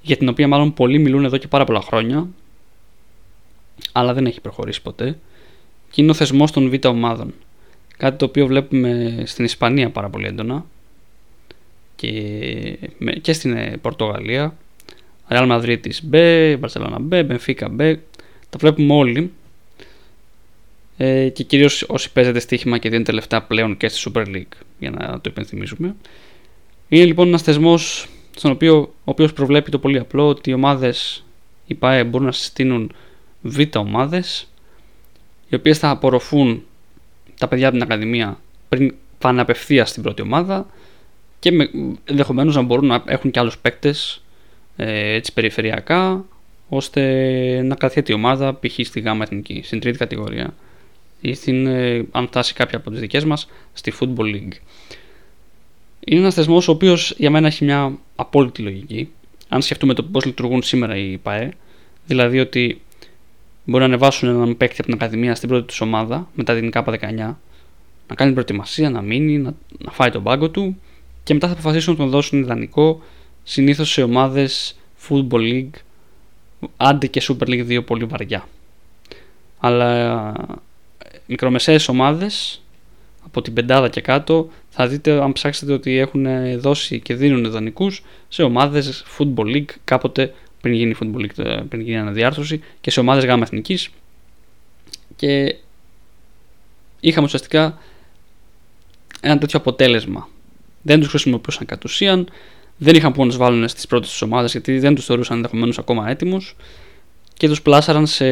για 0.01 0.17
την 0.17 0.29
οποία 0.29 0.47
μάλλον 0.47 0.73
πολλοί 0.73 0.99
μιλούν 0.99 1.25
εδώ 1.25 1.37
και 1.37 1.47
πάρα 1.47 1.63
πολλά 1.63 1.81
χρόνια, 1.81 2.27
αλλά 3.91 4.13
δεν 4.13 4.25
έχει 4.25 4.41
προχωρήσει 4.41 4.81
ποτέ, 4.81 5.17
και 5.89 6.01
είναι 6.01 6.11
ο 6.11 6.13
θεσμός 6.13 6.51
των 6.51 6.69
β' 6.69 6.85
ομάδων. 6.85 7.33
Κάτι 7.97 8.17
το 8.17 8.25
οποίο 8.25 8.47
βλέπουμε 8.47 9.21
στην 9.25 9.45
Ισπανία 9.45 9.89
πάρα 9.89 10.09
πολύ 10.09 10.25
έντονα 10.25 10.65
και, 11.95 12.09
και 13.21 13.33
στην 13.33 13.57
ε, 13.57 13.77
Πορτογαλία. 13.81 14.57
Real 15.29 15.47
Madrid 15.51 15.79
B, 16.11 16.15
Barcelona 16.59 16.97
B, 17.09 17.27
Benfica 17.27 17.67
B, 17.79 17.95
τα 18.49 18.57
βλέπουμε 18.57 18.93
όλοι 18.93 19.31
ε, 20.97 21.29
και 21.29 21.43
κυρίως 21.43 21.85
όσοι 21.87 22.11
παίζετε 22.11 22.39
στοίχημα 22.39 22.77
και 22.77 22.89
δίνετε 22.89 23.11
λεφτά 23.11 23.41
πλέον 23.41 23.77
και 23.77 23.87
στη 23.87 24.11
Super 24.13 24.25
League 24.25 24.61
για 24.79 24.89
να 24.89 25.21
το 25.21 25.29
υπενθυμίζουμε. 25.29 25.95
Είναι 26.89 27.05
λοιπόν 27.05 27.27
ένας 27.27 27.41
θεσμός 27.41 28.07
στον 28.35 28.51
οποίο, 28.51 28.77
ο 28.77 28.91
οποίος 29.03 29.33
προβλέπει 29.33 29.71
το 29.71 29.79
πολύ 29.79 29.99
απλό 29.99 30.27
ότι 30.27 30.49
οι 30.49 30.53
ομάδες, 30.53 31.25
οι 31.65 31.73
ΠΑΕ 31.73 32.03
μπορούν 32.03 32.25
να 32.25 32.31
συστήνουν 32.31 32.91
β' 33.41 33.75
ομάδες 33.75 34.47
οι 35.49 35.55
οποίες 35.55 35.77
θα 35.79 35.89
απορροφούν 35.89 36.63
τα 37.37 37.47
παιδιά 37.47 37.67
από 37.67 37.77
την 37.77 37.85
Ακαδημία 37.85 38.39
πριν 38.69 38.93
πάνε 39.17 39.41
απευθεία 39.41 39.85
στην 39.85 40.03
πρώτη 40.03 40.21
ομάδα 40.21 40.67
και 41.39 41.69
ενδεχομένως 42.03 42.55
να 42.55 42.61
μπορούν 42.61 42.85
να 42.85 43.03
έχουν 43.05 43.31
και 43.31 43.39
άλλους 43.39 43.57
παίκτες 43.57 44.23
ε, 44.75 45.13
έτσι 45.13 45.33
περιφερειακά 45.33 46.25
ώστε 46.69 47.01
να 47.61 47.75
κρατιέται 47.75 48.11
η 48.11 48.15
ομάδα 48.15 48.53
π.χ. 48.53 48.79
στη 48.83 48.99
γάμα 48.99 49.23
εθνική, 49.23 49.61
στην 49.63 49.79
τρίτη 49.79 49.97
κατηγορία 49.97 50.53
ή 51.21 51.33
στην, 51.33 51.67
ε, 51.67 52.05
αν 52.11 52.27
φτάσει 52.27 52.53
κάποια 52.53 52.77
από 52.77 52.89
τις 52.89 52.99
δικές 52.99 53.25
μας 53.25 53.49
στη 53.73 53.93
Football 53.99 54.35
League. 54.35 54.53
Είναι 56.09 56.19
ένας 56.19 56.33
θεσμός 56.33 56.67
ο 56.67 56.71
οποίος 56.71 57.13
για 57.17 57.29
μένα 57.29 57.47
έχει 57.47 57.63
μια 57.65 57.97
απόλυτη 58.15 58.61
λογική. 58.61 59.09
Αν 59.49 59.61
σκεφτούμε 59.61 59.93
το 59.93 60.03
πώς 60.03 60.25
λειτουργούν 60.25 60.61
σήμερα 60.61 60.97
οι 60.97 61.17
ΠαΕ, 61.17 61.51
δηλαδή 62.05 62.39
ότι 62.39 62.81
μπορεί 63.63 63.79
να 63.79 63.85
ανεβάσουν 63.85 64.29
έναν 64.29 64.57
παίκτη 64.57 64.75
από 64.77 64.83
την 64.83 64.93
Ακαδημία 64.93 65.35
στην 65.35 65.49
πρώτη 65.49 65.65
τους 65.65 65.81
ομάδα 65.81 66.29
μετά 66.33 66.55
την 66.55 66.71
ΚΑΠΑ 66.71 66.97
19, 67.01 67.35
να 68.07 68.15
κάνει 68.15 68.31
προετοιμασία, 68.31 68.89
να 68.89 69.01
μείνει, 69.01 69.37
να, 69.37 69.53
να 69.77 69.91
φάει 69.91 70.09
τον 70.09 70.23
πάγκο 70.23 70.49
του 70.49 70.81
και 71.23 71.33
μετά 71.33 71.47
θα 71.47 71.53
αποφασίσουν 71.53 71.93
να 71.93 71.99
τον 71.99 72.09
δώσουν 72.09 72.39
ιδανικό 72.39 73.01
συνήθως 73.43 73.91
σε 73.91 74.03
ομάδες 74.03 74.77
Football 75.07 75.53
League, 75.53 75.79
άντε 76.77 77.07
και 77.07 77.21
Super 77.27 77.47
League 77.47 77.79
2 77.79 77.85
πολύ 77.85 78.03
βαριά. 78.05 78.47
Αλλά 79.59 80.33
μικρομεσαίες 81.25 81.87
ομάδες 81.87 82.61
από 83.27 83.41
την 83.41 83.53
πεντάδα 83.53 83.89
και 83.89 84.01
κάτω 84.01 84.49
θα 84.69 84.87
δείτε 84.87 85.21
αν 85.21 85.31
ψάξετε 85.31 85.73
ότι 85.73 85.97
έχουν 85.97 86.27
δώσει 86.59 86.99
και 86.99 87.15
δίνουν 87.15 87.51
δανεικούς 87.51 88.03
σε 88.27 88.43
ομάδες 88.43 89.05
Football 89.17 89.55
League 89.55 89.69
κάποτε 89.83 90.33
πριν 90.61 90.73
γίνει, 90.73 90.95
football 91.01 91.19
league, 91.19 91.63
πριν 91.69 91.81
γίνει 91.81 91.97
αναδιάρθρωση 91.97 92.63
και 92.81 92.91
σε 92.91 92.99
ομάδες 92.99 93.25
γάμα 93.25 93.43
εθνικής. 93.43 93.89
Και 95.15 95.55
είχαμε 96.99 97.25
ουσιαστικά 97.25 97.77
ένα 99.21 99.37
τέτοιο 99.37 99.59
αποτέλεσμα. 99.59 100.29
Δεν 100.81 100.99
τους 100.99 101.09
χρησιμοποιούσαν 101.09 101.65
κατ' 101.65 101.83
ουσίαν, 101.83 102.29
δεν 102.77 102.95
είχαν 102.95 103.11
που 103.11 103.21
να 103.21 103.27
τους 103.27 103.37
βάλουν 103.37 103.67
στις 103.67 103.87
πρώτες 103.87 104.09
τους 104.09 104.21
ομάδες 104.21 104.51
γιατί 104.51 104.79
δεν 104.79 104.95
τους 104.95 105.05
θεωρούσαν 105.05 105.35
ενδεχομένως 105.35 105.79
ακόμα 105.79 106.09
έτοιμους 106.09 106.55
και 107.33 107.47
τους 107.47 107.61
πλάσαραν 107.61 108.07
σε 108.07 108.25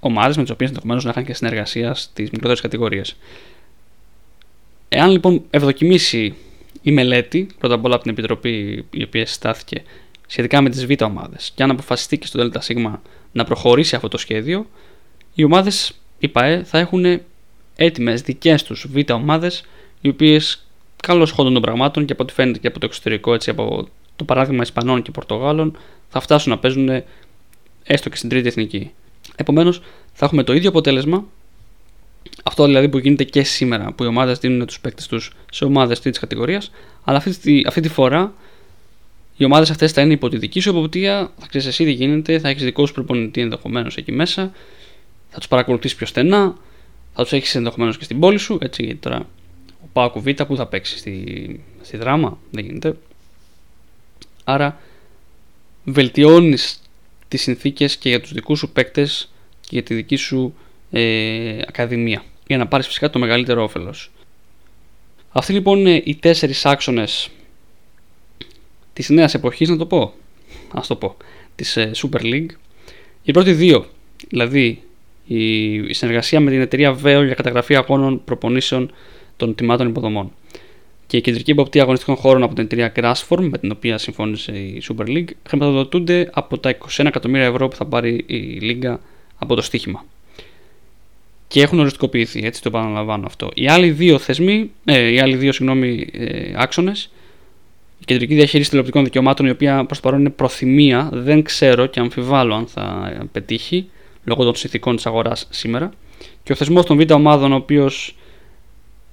ομάδες 0.00 0.36
με 0.36 0.42
τις 0.42 0.52
οποίες 0.52 0.68
ενδεχομένως 0.68 1.04
να 1.04 1.10
είχαν 1.10 1.24
και 1.24 1.34
συνεργασία 1.34 1.94
στις 1.94 2.30
μικρότερες 2.30 2.60
κατηγορίες. 2.60 3.16
Εάν 4.88 5.10
λοιπόν 5.10 5.42
ευδοκιμήσει 5.50 6.34
η 6.82 6.92
μελέτη, 6.92 7.46
πρώτα 7.58 7.74
απ' 7.74 7.84
όλα 7.84 7.94
από 7.94 8.02
την 8.02 8.12
Επιτροπή 8.12 8.84
η 8.90 9.02
οποία 9.02 9.26
συστάθηκε 9.26 9.82
σχετικά 10.26 10.60
με 10.62 10.70
τις 10.70 10.86
β' 10.86 11.02
ομάδες, 11.02 11.52
και 11.54 11.62
αν 11.62 11.70
αποφασιστεί 11.70 12.18
και 12.18 12.26
στο 12.26 12.48
ΔΣ 12.48 12.70
να 13.32 13.44
προχωρήσει 13.44 13.94
αυτό 13.94 14.08
το 14.08 14.18
σχέδιο, 14.18 14.66
οι 15.34 15.44
ομάδες, 15.44 15.92
οι 16.18 16.28
ΠαΕ, 16.28 16.64
θα 16.64 16.78
έχουν 16.78 17.20
έτοιμες 17.76 18.22
δικές 18.22 18.62
τους 18.62 18.86
β' 18.88 19.12
ομάδες, 19.12 19.64
οι 20.00 20.08
οποίες 20.08 20.66
καλώς 21.02 21.30
χόντων 21.30 21.52
των 21.52 21.62
πραγμάτων 21.62 22.04
και 22.04 22.12
από 22.12 22.22
ό,τι 22.22 22.32
φαίνεται 22.32 22.58
και 22.58 22.66
από 22.66 22.78
το 22.78 22.86
εξωτερικό, 22.86 23.34
έτσι 23.34 23.50
από 23.50 23.88
το 24.16 24.24
παράδειγμα 24.24 24.62
Ισπανών 24.62 25.02
και 25.02 25.10
Πορτογάλων, 25.10 25.78
θα 26.08 26.20
φτάσουν 26.20 26.52
να 26.52 26.58
παίζουν 26.58 27.02
έστω 27.84 28.08
και 28.08 28.16
στην 28.16 28.28
τρίτη 28.28 28.48
εθνική. 28.48 28.90
Επομένως, 29.36 29.80
θα 30.12 30.24
έχουμε 30.24 30.42
το 30.42 30.52
ίδιο 30.52 30.68
αποτέλεσμα 30.68 31.26
Αυτό 32.44 32.64
δηλαδή 32.64 32.88
που 32.88 32.98
γίνεται 32.98 33.24
και 33.24 33.42
σήμερα, 33.42 33.92
που 33.92 34.04
οι 34.04 34.06
ομάδες 34.06 34.38
δίνουν 34.38 34.66
τους 34.66 34.80
παίκτες 34.80 35.06
τους 35.06 35.32
σε 35.50 35.64
ομάδες 35.64 36.00
τρίτης 36.00 36.20
κατηγορίας, 36.20 36.70
αλλά 37.04 37.16
αυτή, 37.16 37.36
τη- 37.38 37.62
αυτή 37.66 37.80
τη 37.80 37.88
φορά 37.88 38.32
οι 39.36 39.44
ομάδες 39.44 39.70
αυτές 39.70 39.92
θα 39.92 40.00
είναι 40.02 40.12
υπό 40.12 40.28
τη 40.28 40.36
δική 40.38 40.60
σου 40.60 40.68
εποπτεία, 40.70 41.32
θα 41.38 41.46
ξέρεις 41.46 41.66
εσύ 41.66 41.84
τι 41.84 41.90
γίνεται, 41.90 42.38
θα 42.38 42.48
έχεις 42.48 42.62
δικό 42.62 42.86
σου 42.86 42.92
προπονητή 42.92 43.40
ενδεχομένως 43.40 43.96
εκεί 43.96 44.12
μέσα, 44.12 44.52
θα 45.30 45.38
τους 45.38 45.48
παρακολουθείς 45.48 45.94
πιο 45.94 46.06
στενά, 46.06 46.54
θα 47.14 47.22
τους 47.22 47.32
έχεις 47.32 47.54
ενδεχομένως 47.54 47.98
και 47.98 48.04
στην 48.04 48.18
πόλη 48.20 48.38
σου. 48.38 48.58
Έτσι, 48.60 48.82
γιατί 48.84 48.98
τώρα 49.00 49.26
ο 49.82 49.86
Πάοκ 49.92 50.18
Β 50.18 50.28
που 50.30 50.56
θα 50.56 50.66
παίξει 50.66 50.98
στη, 50.98 51.60
στη 51.82 51.96
δράμα, 51.96 52.38
δεν 52.50 52.64
γίνεται. 52.64 52.96
Άρα 54.44 54.80
βελτιώνεις 55.84 56.80
τις 57.28 57.42
συνθήκες 57.42 57.96
και 57.96 58.08
για 58.08 58.20
τους 58.20 58.32
δικούς 58.32 58.58
σου 58.58 58.70
παίκτες 58.70 59.32
και 59.60 59.68
για 59.70 59.82
τη 59.82 59.94
δική 59.94 60.16
σου 60.16 60.54
ε, 60.90 61.58
ακαδημία. 61.68 62.24
Για 62.46 62.58
να 62.58 62.66
πάρεις 62.66 62.86
φυσικά 62.86 63.10
το 63.10 63.18
μεγαλύτερο 63.18 63.62
όφελος. 63.62 64.10
Αυτοί 65.30 65.52
λοιπόν 65.52 65.78
είναι 65.78 66.02
οι 66.04 66.14
τέσσερις 66.14 66.66
άξονες 66.66 67.28
της 68.92 69.08
νέας 69.08 69.34
εποχής, 69.34 69.68
να 69.68 69.76
το 69.76 69.86
πω. 69.86 70.12
Α 70.74 70.80
το 70.88 70.96
πω. 70.96 71.16
Της 71.54 71.78
Super 71.78 72.20
League. 72.20 72.50
Οι 73.22 73.32
πρώτοι 73.32 73.52
δύο, 73.52 73.86
δηλαδή 74.28 74.82
η, 75.26 75.72
η 75.74 75.92
συνεργασία 75.92 76.40
με 76.40 76.50
την 76.50 76.60
εταιρεία 76.60 76.92
Veo 76.94 77.22
για 77.24 77.34
καταγραφή 77.34 77.76
αγώνων 77.76 78.24
προπονήσεων 78.24 78.92
των 79.36 79.54
τιμάτων 79.54 79.88
υποδομών 79.88 80.32
και 81.08 81.16
η 81.16 81.20
κεντρική 81.20 81.50
υποπτία 81.50 81.82
αγωνιστικών 81.82 82.16
χώρων 82.16 82.42
από 82.42 82.54
την 82.54 82.64
εταιρεία 82.64 82.92
Grassform, 82.96 83.48
με 83.50 83.58
την 83.58 83.70
οποία 83.70 83.98
συμφώνησε 83.98 84.52
η 84.52 84.82
Super 84.88 85.06
League, 85.06 85.28
χρηματοδοτούνται 85.48 86.30
από 86.32 86.58
τα 86.58 86.76
21 86.96 87.04
εκατομμύρια 87.06 87.46
ευρώ 87.46 87.68
που 87.68 87.76
θα 87.76 87.84
πάρει 87.84 88.24
η 88.26 88.36
Λίγκα 88.36 89.00
από 89.38 89.54
το 89.54 89.62
στοίχημα. 89.62 90.04
Και 91.48 91.62
έχουν 91.62 91.78
οριστικοποιηθεί, 91.78 92.44
έτσι 92.44 92.62
το 92.62 92.68
επαναλαμβάνω 92.68 93.26
αυτό. 93.26 93.50
Οι 93.54 93.68
άλλοι 93.68 93.90
δύο 93.90 94.18
θεσμοί, 94.18 94.70
ε, 94.84 95.08
οι 95.08 95.20
άλλοι 95.20 95.36
δύο 95.36 95.52
συγγνώμη, 95.52 96.06
ε, 96.12 96.52
άξονες, 96.56 97.10
η 98.00 98.04
κεντρική 98.04 98.34
διαχείριση 98.34 98.68
τηλεοπτικών 98.68 99.04
δικαιωμάτων, 99.04 99.46
η 99.46 99.50
οποία 99.50 99.84
προς 99.84 100.00
το 100.00 100.08
παρόν 100.08 100.20
είναι 100.20 100.30
προθυμία, 100.30 101.08
δεν 101.12 101.42
ξέρω 101.42 101.86
και 101.86 102.00
αμφιβάλλω 102.00 102.54
αν 102.54 102.66
θα 102.66 103.12
ε, 103.20 103.24
πετύχει 103.32 103.88
λόγω 104.24 104.44
των 104.44 104.54
συνθηκών 104.54 104.96
της 104.96 105.06
αγοράς 105.06 105.46
σήμερα. 105.50 105.92
Και 106.42 106.52
ο 106.52 106.56
θεσμός 106.56 106.84
των 106.84 106.98
β' 106.98 107.12
ομάδων, 107.12 107.52
ο 107.52 107.56
οποίος 107.56 108.16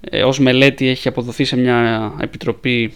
ε, 0.01 0.23
ως 0.23 0.39
μελέτη 0.39 0.87
έχει 0.87 1.07
αποδοθεί 1.07 1.43
σε 1.43 1.57
μια 1.57 2.11
επιτροπή 2.21 2.93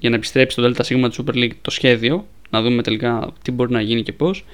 για 0.00 0.10
να 0.10 0.16
επιστρέψει 0.16 0.60
στο 0.60 0.70
ΔΣ 0.70 0.86
τη 0.86 1.22
Super 1.24 1.34
League 1.34 1.54
το 1.62 1.70
σχέδιο, 1.70 2.26
να 2.50 2.62
δούμε 2.62 2.82
τελικά 2.82 3.32
τι 3.42 3.50
μπορεί 3.50 3.72
να 3.72 3.80
γίνει 3.80 4.02
και 4.02 4.12
πώς. 4.12 4.44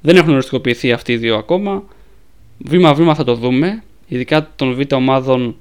Δεν 0.00 0.16
έχουν 0.16 0.32
οριστικοποιηθεί 0.32 0.92
αυτοί 0.92 1.12
οι 1.12 1.16
δύο 1.16 1.36
ακόμα. 1.36 1.84
Βήμα-βήμα 2.64 3.14
θα 3.14 3.24
το 3.24 3.34
δούμε. 3.34 3.82
Ειδικά 4.06 4.52
των 4.56 4.74
β' 4.74 4.92
ομάδων 4.92 5.56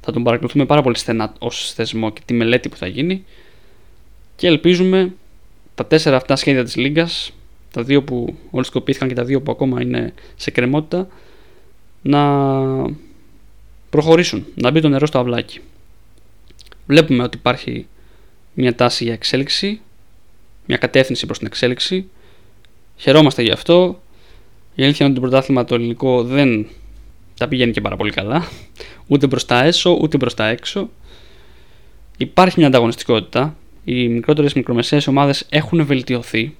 θα 0.00 0.12
τον 0.12 0.22
παρακολουθούμε 0.22 0.66
πάρα 0.66 0.82
πολύ 0.82 0.96
στενά 0.96 1.32
ως 1.38 1.72
θεσμό 1.72 2.12
και 2.12 2.20
τη 2.24 2.34
μελέτη 2.34 2.68
που 2.68 2.76
θα 2.76 2.86
γίνει 2.86 3.24
και 4.36 4.46
ελπίζουμε 4.46 5.12
τα 5.74 5.86
τέσσερα 5.86 6.16
αυτά 6.16 6.36
σχέδια 6.36 6.64
της 6.64 6.76
Λίγκας, 6.76 7.32
τα 7.72 7.82
δύο 7.82 8.02
που 8.02 8.36
οριστικοποιήθηκαν 8.50 9.08
και 9.08 9.14
τα 9.14 9.24
δύο 9.24 9.42
που 9.42 9.50
ακόμα 9.50 9.82
είναι 9.82 10.14
σε 10.36 10.50
κρεμότητα, 10.50 11.08
να 12.02 12.22
προχωρήσουν, 13.90 14.46
να 14.54 14.70
μπει 14.70 14.80
το 14.80 14.88
νερό 14.88 15.06
στο 15.06 15.18
αυλάκι. 15.18 15.60
Βλέπουμε 16.86 17.22
ότι 17.22 17.36
υπάρχει 17.36 17.86
μια 18.54 18.74
τάση 18.74 19.04
για 19.04 19.12
εξέλιξη, 19.12 19.80
μια 20.66 20.76
κατεύθυνση 20.76 21.26
προς 21.26 21.38
την 21.38 21.46
εξέλιξη. 21.46 22.08
Χαιρόμαστε 22.96 23.42
γι' 23.42 23.50
αυτό. 23.50 24.00
Η 24.78 24.82
αλήθεια 24.82 25.06
είναι 25.06 25.14
ότι 25.14 25.24
το 25.24 25.30
πρωτάθλημα 25.30 25.64
το 25.64 25.74
ελληνικό 25.74 26.22
δεν 26.22 26.66
τα 27.38 27.48
πηγαίνει 27.48 27.72
και 27.72 27.80
πάρα 27.80 27.96
πολύ 27.96 28.10
καλά. 28.10 28.48
Ούτε 29.06 29.28
προς 29.28 29.44
τα 29.44 29.64
έσω, 29.64 29.98
ούτε 30.00 30.16
προς 30.16 30.34
τα 30.34 30.46
έξω. 30.48 30.90
Υπάρχει 32.16 32.58
μια 32.58 32.68
ανταγωνιστικότητα. 32.68 33.56
Οι 33.84 34.08
μικρότερες 34.08 34.52
μικρομεσαίες 34.52 35.06
ομάδες 35.06 35.46
έχουν 35.48 35.86
βελτιωθεί. 35.86 36.56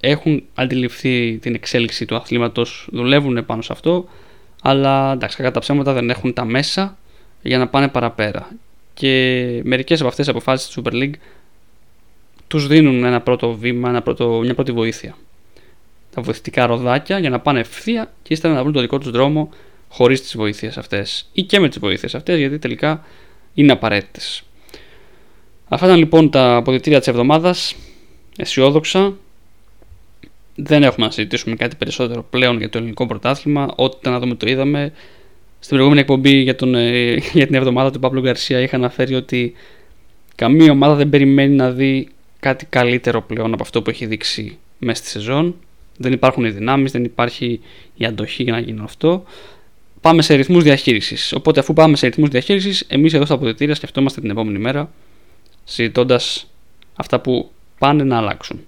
Έχουν 0.00 0.42
αντιληφθεί 0.54 1.38
την 1.38 1.54
εξέλιξη 1.54 2.04
του 2.04 2.16
αθλήματος, 2.16 2.88
δουλεύουν 2.92 3.46
πάνω 3.46 3.62
σε 3.62 3.72
αυτό. 3.72 4.08
Αλλά 4.62 5.12
εντάξει, 5.12 5.36
κατά 5.36 5.50
τα 5.50 5.60
ψέματα 5.60 5.92
δεν 5.92 6.10
έχουν 6.10 6.32
τα 6.32 6.44
μέσα 6.44 6.98
για 7.42 7.58
να 7.58 7.68
πάνε 7.68 7.88
παραπέρα. 7.88 8.48
Και 8.94 9.10
μερικές 9.64 9.98
από 10.00 10.08
αυτές 10.08 10.26
τις 10.26 10.34
αποφάσεις 10.34 10.66
της 10.66 10.78
Super 10.82 10.92
League 10.92 11.14
τους 12.46 12.66
δίνουν 12.66 13.04
ένα 13.04 13.20
πρώτο 13.20 13.54
βήμα, 13.54 13.88
ένα 13.88 14.02
πρώτο, 14.02 14.40
μια 14.42 14.54
πρώτη 14.54 14.72
βοήθεια. 14.72 15.16
Τα 16.16 16.22
βοηθητικά 16.22 16.66
ροδάκια 16.66 17.18
για 17.18 17.30
να 17.30 17.40
πάνε 17.40 17.60
ευθεία 17.60 18.12
και 18.22 18.32
ύστερα 18.32 18.54
να 18.54 18.60
βρουν 18.60 18.72
το 18.72 18.80
δικό 18.80 18.98
τους 18.98 19.10
δρόμο 19.10 19.50
χωρίς 19.88 20.20
τις 20.20 20.36
βοήθειες 20.36 20.78
αυτές 20.78 21.28
ή 21.32 21.42
και 21.42 21.60
με 21.60 21.68
τις 21.68 21.78
βοήθειες 21.78 22.14
αυτές 22.14 22.38
γιατί 22.38 22.58
τελικά 22.58 23.04
είναι 23.54 23.72
απαραίτητες. 23.72 24.42
Αυτά 25.68 25.86
ήταν 25.86 25.98
λοιπόν 25.98 26.30
τα 26.30 26.56
αποδητήρια 26.56 26.98
της 26.98 27.08
εβδομάδας, 27.08 27.74
αισιόδοξα. 28.36 29.14
Δεν 30.54 30.82
έχουμε 30.82 31.06
να 31.06 31.12
συζητήσουμε 31.12 31.56
κάτι 31.56 31.76
περισσότερο 31.76 32.26
πλέον 32.30 32.58
για 32.58 32.68
το 32.68 32.78
ελληνικό 32.78 33.06
πρωτάθλημα. 33.06 33.72
Ό,τι 33.76 34.08
να 34.08 34.18
δούμε 34.18 34.34
το 34.34 34.46
είδαμε. 34.48 34.92
Στην 35.58 35.76
προηγούμενη 35.76 36.00
εκπομπή 36.00 36.30
για, 36.30 36.56
τον, 36.56 36.74
ε, 36.74 37.14
για 37.38 37.46
την 37.46 37.54
εβδομάδα 37.54 37.90
του 37.90 37.98
Παύλου 37.98 38.20
Γκαρσία 38.20 38.60
είχα 38.60 38.76
αναφέρει 38.76 39.14
ότι 39.14 39.52
καμία 40.34 40.70
ομάδα 40.70 40.94
δεν 40.94 41.08
περιμένει 41.08 41.54
να 41.54 41.70
δει 41.70 42.08
κάτι 42.40 42.66
καλύτερο 42.66 43.22
πλέον 43.22 43.52
από 43.52 43.62
αυτό 43.62 43.82
που 43.82 43.90
έχει 43.90 44.06
δείξει 44.06 44.58
μέσα 44.78 45.02
στη 45.02 45.10
σεζόν. 45.10 45.56
Δεν 45.98 46.12
υπάρχουν 46.12 46.44
οι 46.44 46.50
δυνάμεις, 46.50 46.92
δεν 46.92 47.04
υπάρχει 47.04 47.60
η 47.96 48.04
αντοχή 48.04 48.42
για 48.42 48.52
να 48.52 48.58
γίνει 48.58 48.80
αυτό. 48.82 49.24
Πάμε 50.00 50.22
σε 50.22 50.34
ρυθμούς 50.34 50.62
διαχείρισης. 50.62 51.32
Οπότε 51.32 51.60
αφού 51.60 51.72
πάμε 51.72 51.96
σε 51.96 52.06
ρυθμούς 52.06 52.28
διαχείρισης, 52.28 52.80
εμείς 52.88 53.14
εδώ 53.14 53.24
στα 53.24 53.34
αποδητήρια 53.34 53.74
σκεφτόμαστε 53.74 54.20
την 54.20 54.30
επόμενη 54.30 54.58
μέρα 54.58 54.90
συζητώντας 55.64 56.50
αυτά 56.96 57.20
που 57.20 57.50
πάνε 57.78 58.04
να 58.04 58.16
αλλάξουν. 58.16 58.60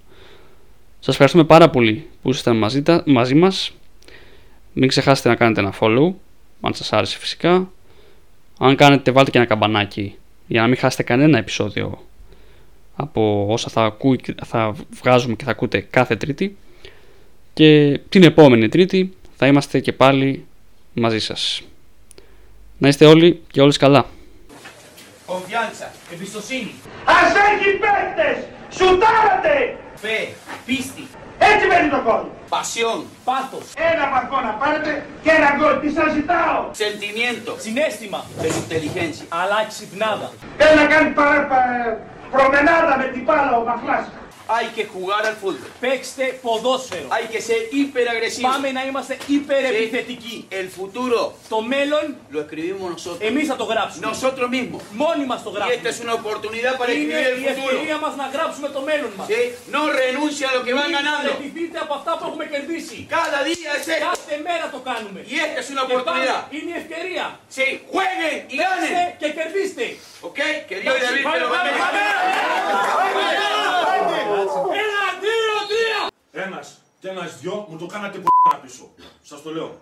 Σας 0.99 1.13
ευχαριστούμε 1.13 1.43
πάρα 1.43 1.69
πολύ 1.69 2.07
που 2.21 2.29
ήσασταν 2.29 2.57
μαζί, 2.57 2.81
τα, 2.81 3.03
μαζί 3.05 3.35
μας. 3.35 3.71
Μην 4.73 4.87
ξεχάσετε 4.87 5.29
να 5.29 5.35
κάνετε 5.35 5.59
ένα 5.61 5.73
follow, 5.79 6.13
αν 6.61 6.73
σας 6.73 6.93
άρεσε 6.93 7.17
φυσικά. 7.17 7.71
Αν 8.59 8.75
κάνετε 8.75 9.11
βάλτε 9.11 9.31
και 9.31 9.37
ένα 9.37 9.47
καμπανάκι 9.47 10.15
για 10.47 10.61
να 10.61 10.67
μην 10.67 10.77
χάσετε 10.77 11.03
κανένα 11.03 11.37
επεισόδιο 11.37 12.03
από 12.95 13.45
όσα 13.49 13.69
θα, 13.69 13.83
ακού, 13.83 14.15
θα 14.45 14.75
βγάζουμε 15.01 15.35
και 15.35 15.43
θα 15.43 15.51
ακούτε 15.51 15.79
κάθε 15.79 16.15
τρίτη. 16.15 16.57
Και 17.59 17.99
την 18.09 18.23
επόμενη 18.23 18.69
τρίτη 18.69 19.13
θα 19.37 19.47
είμαστε 19.47 19.79
και 19.79 19.93
πάλι 19.93 20.45
μαζί 20.93 21.19
σας. 21.19 21.61
Να 22.77 22.87
είστε 22.87 23.05
όλοι 23.05 23.41
και 23.51 23.61
όλες 23.61 23.77
καλά. 23.77 24.05
Confianza, 25.27 25.87
Εμπιστοσύνη. 26.13 26.71
Ας 27.05 27.31
έχει 27.49 27.69
παίκτες! 27.83 28.37
Σουτάρατε! 28.77 29.55
fe, 30.03 30.19
pisti, 30.67 31.03
Έτσι 31.51 31.65
μένει 31.67 31.89
το 31.95 32.01
κόλ. 32.07 32.23
pasión, 32.53 32.99
Πάθος. 33.23 33.65
Ένα 33.91 34.03
βαθμό 34.13 34.37
να 34.47 34.51
πάρετε 34.61 35.05
και 35.23 35.29
ένα 35.39 35.49
γκολ. 35.57 35.73
Τι 35.81 35.89
σας 35.97 36.09
ζητάω. 36.17 36.59
sentimiento, 36.83 37.51
Συνέστημα. 37.65 38.19
pero 38.41 38.53
inteligencia. 38.63 39.25
Αλλά 39.41 39.57
ξυπνάδα. 39.71 40.27
Θέλει 40.59 40.75
να 40.81 40.85
κάνει 40.93 41.09
παρά, 41.19 41.39
πα- 41.51 41.97
προμενάδα 42.33 42.93
με 43.01 43.07
την 43.13 43.23
μπάλα 43.25 43.51
ο 43.61 43.63
Μαχλάς. 43.69 44.05
Hay 44.56 44.66
que 44.76 44.84
jugar 44.94 45.22
al 45.30 45.36
fútbol. 45.42 45.70
Παίξτε 45.80 46.24
ποδόσφαιρο. 46.42 47.08
Hay 47.16 47.26
que 47.34 47.40
ser 47.48 47.60
hiperagresivo. 47.76 48.48
Πάμε 48.50 48.70
να 48.72 48.82
είμαστε 48.88 49.16
υπερεπιθετικοί. 49.26 50.46
El 50.60 50.68
futuro 50.78 51.32
Το 51.48 51.60
μέλλον 51.60 52.04
lo 52.34 52.38
escribimos 52.44 52.88
nosotros. 52.96 53.20
εμείς 53.28 53.46
θα 53.48 53.56
το 53.56 53.64
γράψουμε. 53.64 54.06
Nosotros 54.06 54.48
mismos. 54.56 54.80
Μόνοι 55.02 55.24
μας 55.30 55.42
το 55.42 55.50
Y 55.50 55.54
esta 55.54 55.64
γράψουμε. 55.64 55.88
es 55.92 55.98
una 56.06 56.14
oportunidad 56.20 56.74
para 56.80 56.92
Είναι 56.92 57.14
escribir 57.14 57.42
η 57.42 57.46
el 57.50 57.54
futuro. 57.54 57.70
ευκαιρία 57.70 57.96
μας 58.04 58.14
να 58.20 58.26
γράψουμε 58.34 58.68
το 58.76 58.80
μέλλον 58.88 59.12
μας. 59.18 59.26
¿Sí? 59.30 59.40
No 59.76 59.82
renuncia 60.02 60.46
a 60.50 60.52
lo 60.56 60.60
que 60.66 60.72
van 60.78 60.88
Μην 60.90 60.96
ganando. 60.98 61.30
παραιτηθείτε 61.32 61.78
από 61.84 61.94
αυτά 61.98 62.12
που 62.18 62.24
έχουμε 62.28 62.44
κερδίσει. 62.54 62.98
Cada 63.18 63.38
día 63.50 63.70
es 63.78 63.84
esto. 63.94 64.04
Κάθε 64.10 64.34
μέρα 64.48 64.66
το 64.74 64.78
κάνουμε. 64.88 65.20
Y 65.32 65.34
esta 65.46 65.58
es 65.62 65.68
una 65.74 65.82
Και 65.88 65.92
πάμε, 65.92 65.94
oportunidad. 65.96 66.40
είναι 66.56 66.70
η 66.74 66.78
ευκαιρία. 66.82 67.26
Sí, 67.56 67.66
jueguen 67.92 68.36
y 68.54 68.56
Παίξτε 68.60 68.90
ganen. 68.94 69.18
και 69.20 69.28
κερδίστε. 69.38 69.86
¿Ok? 70.28 70.38
Que 70.68 70.74
Dios 70.82 70.94
y 70.98 71.00
David 71.06 71.24
te 71.34 71.38
lo 71.42 71.48
Πάμε, 71.54 71.70
bendiga. 71.70 71.88
Πάμε, 74.45 74.73
Ένα, 74.83 75.01
δύο, 75.23 75.55
τρία. 75.71 76.01
Ένας 76.45 76.81
και 76.99 77.07
ένας 77.07 77.39
δυο 77.39 77.65
μου 77.69 77.77
το 77.77 77.85
κάνατε 77.85 78.17
π***να 78.17 78.55
πίσω. 78.55 78.89
Σας 79.23 79.41
το 79.41 79.53
λέω. 79.53 79.81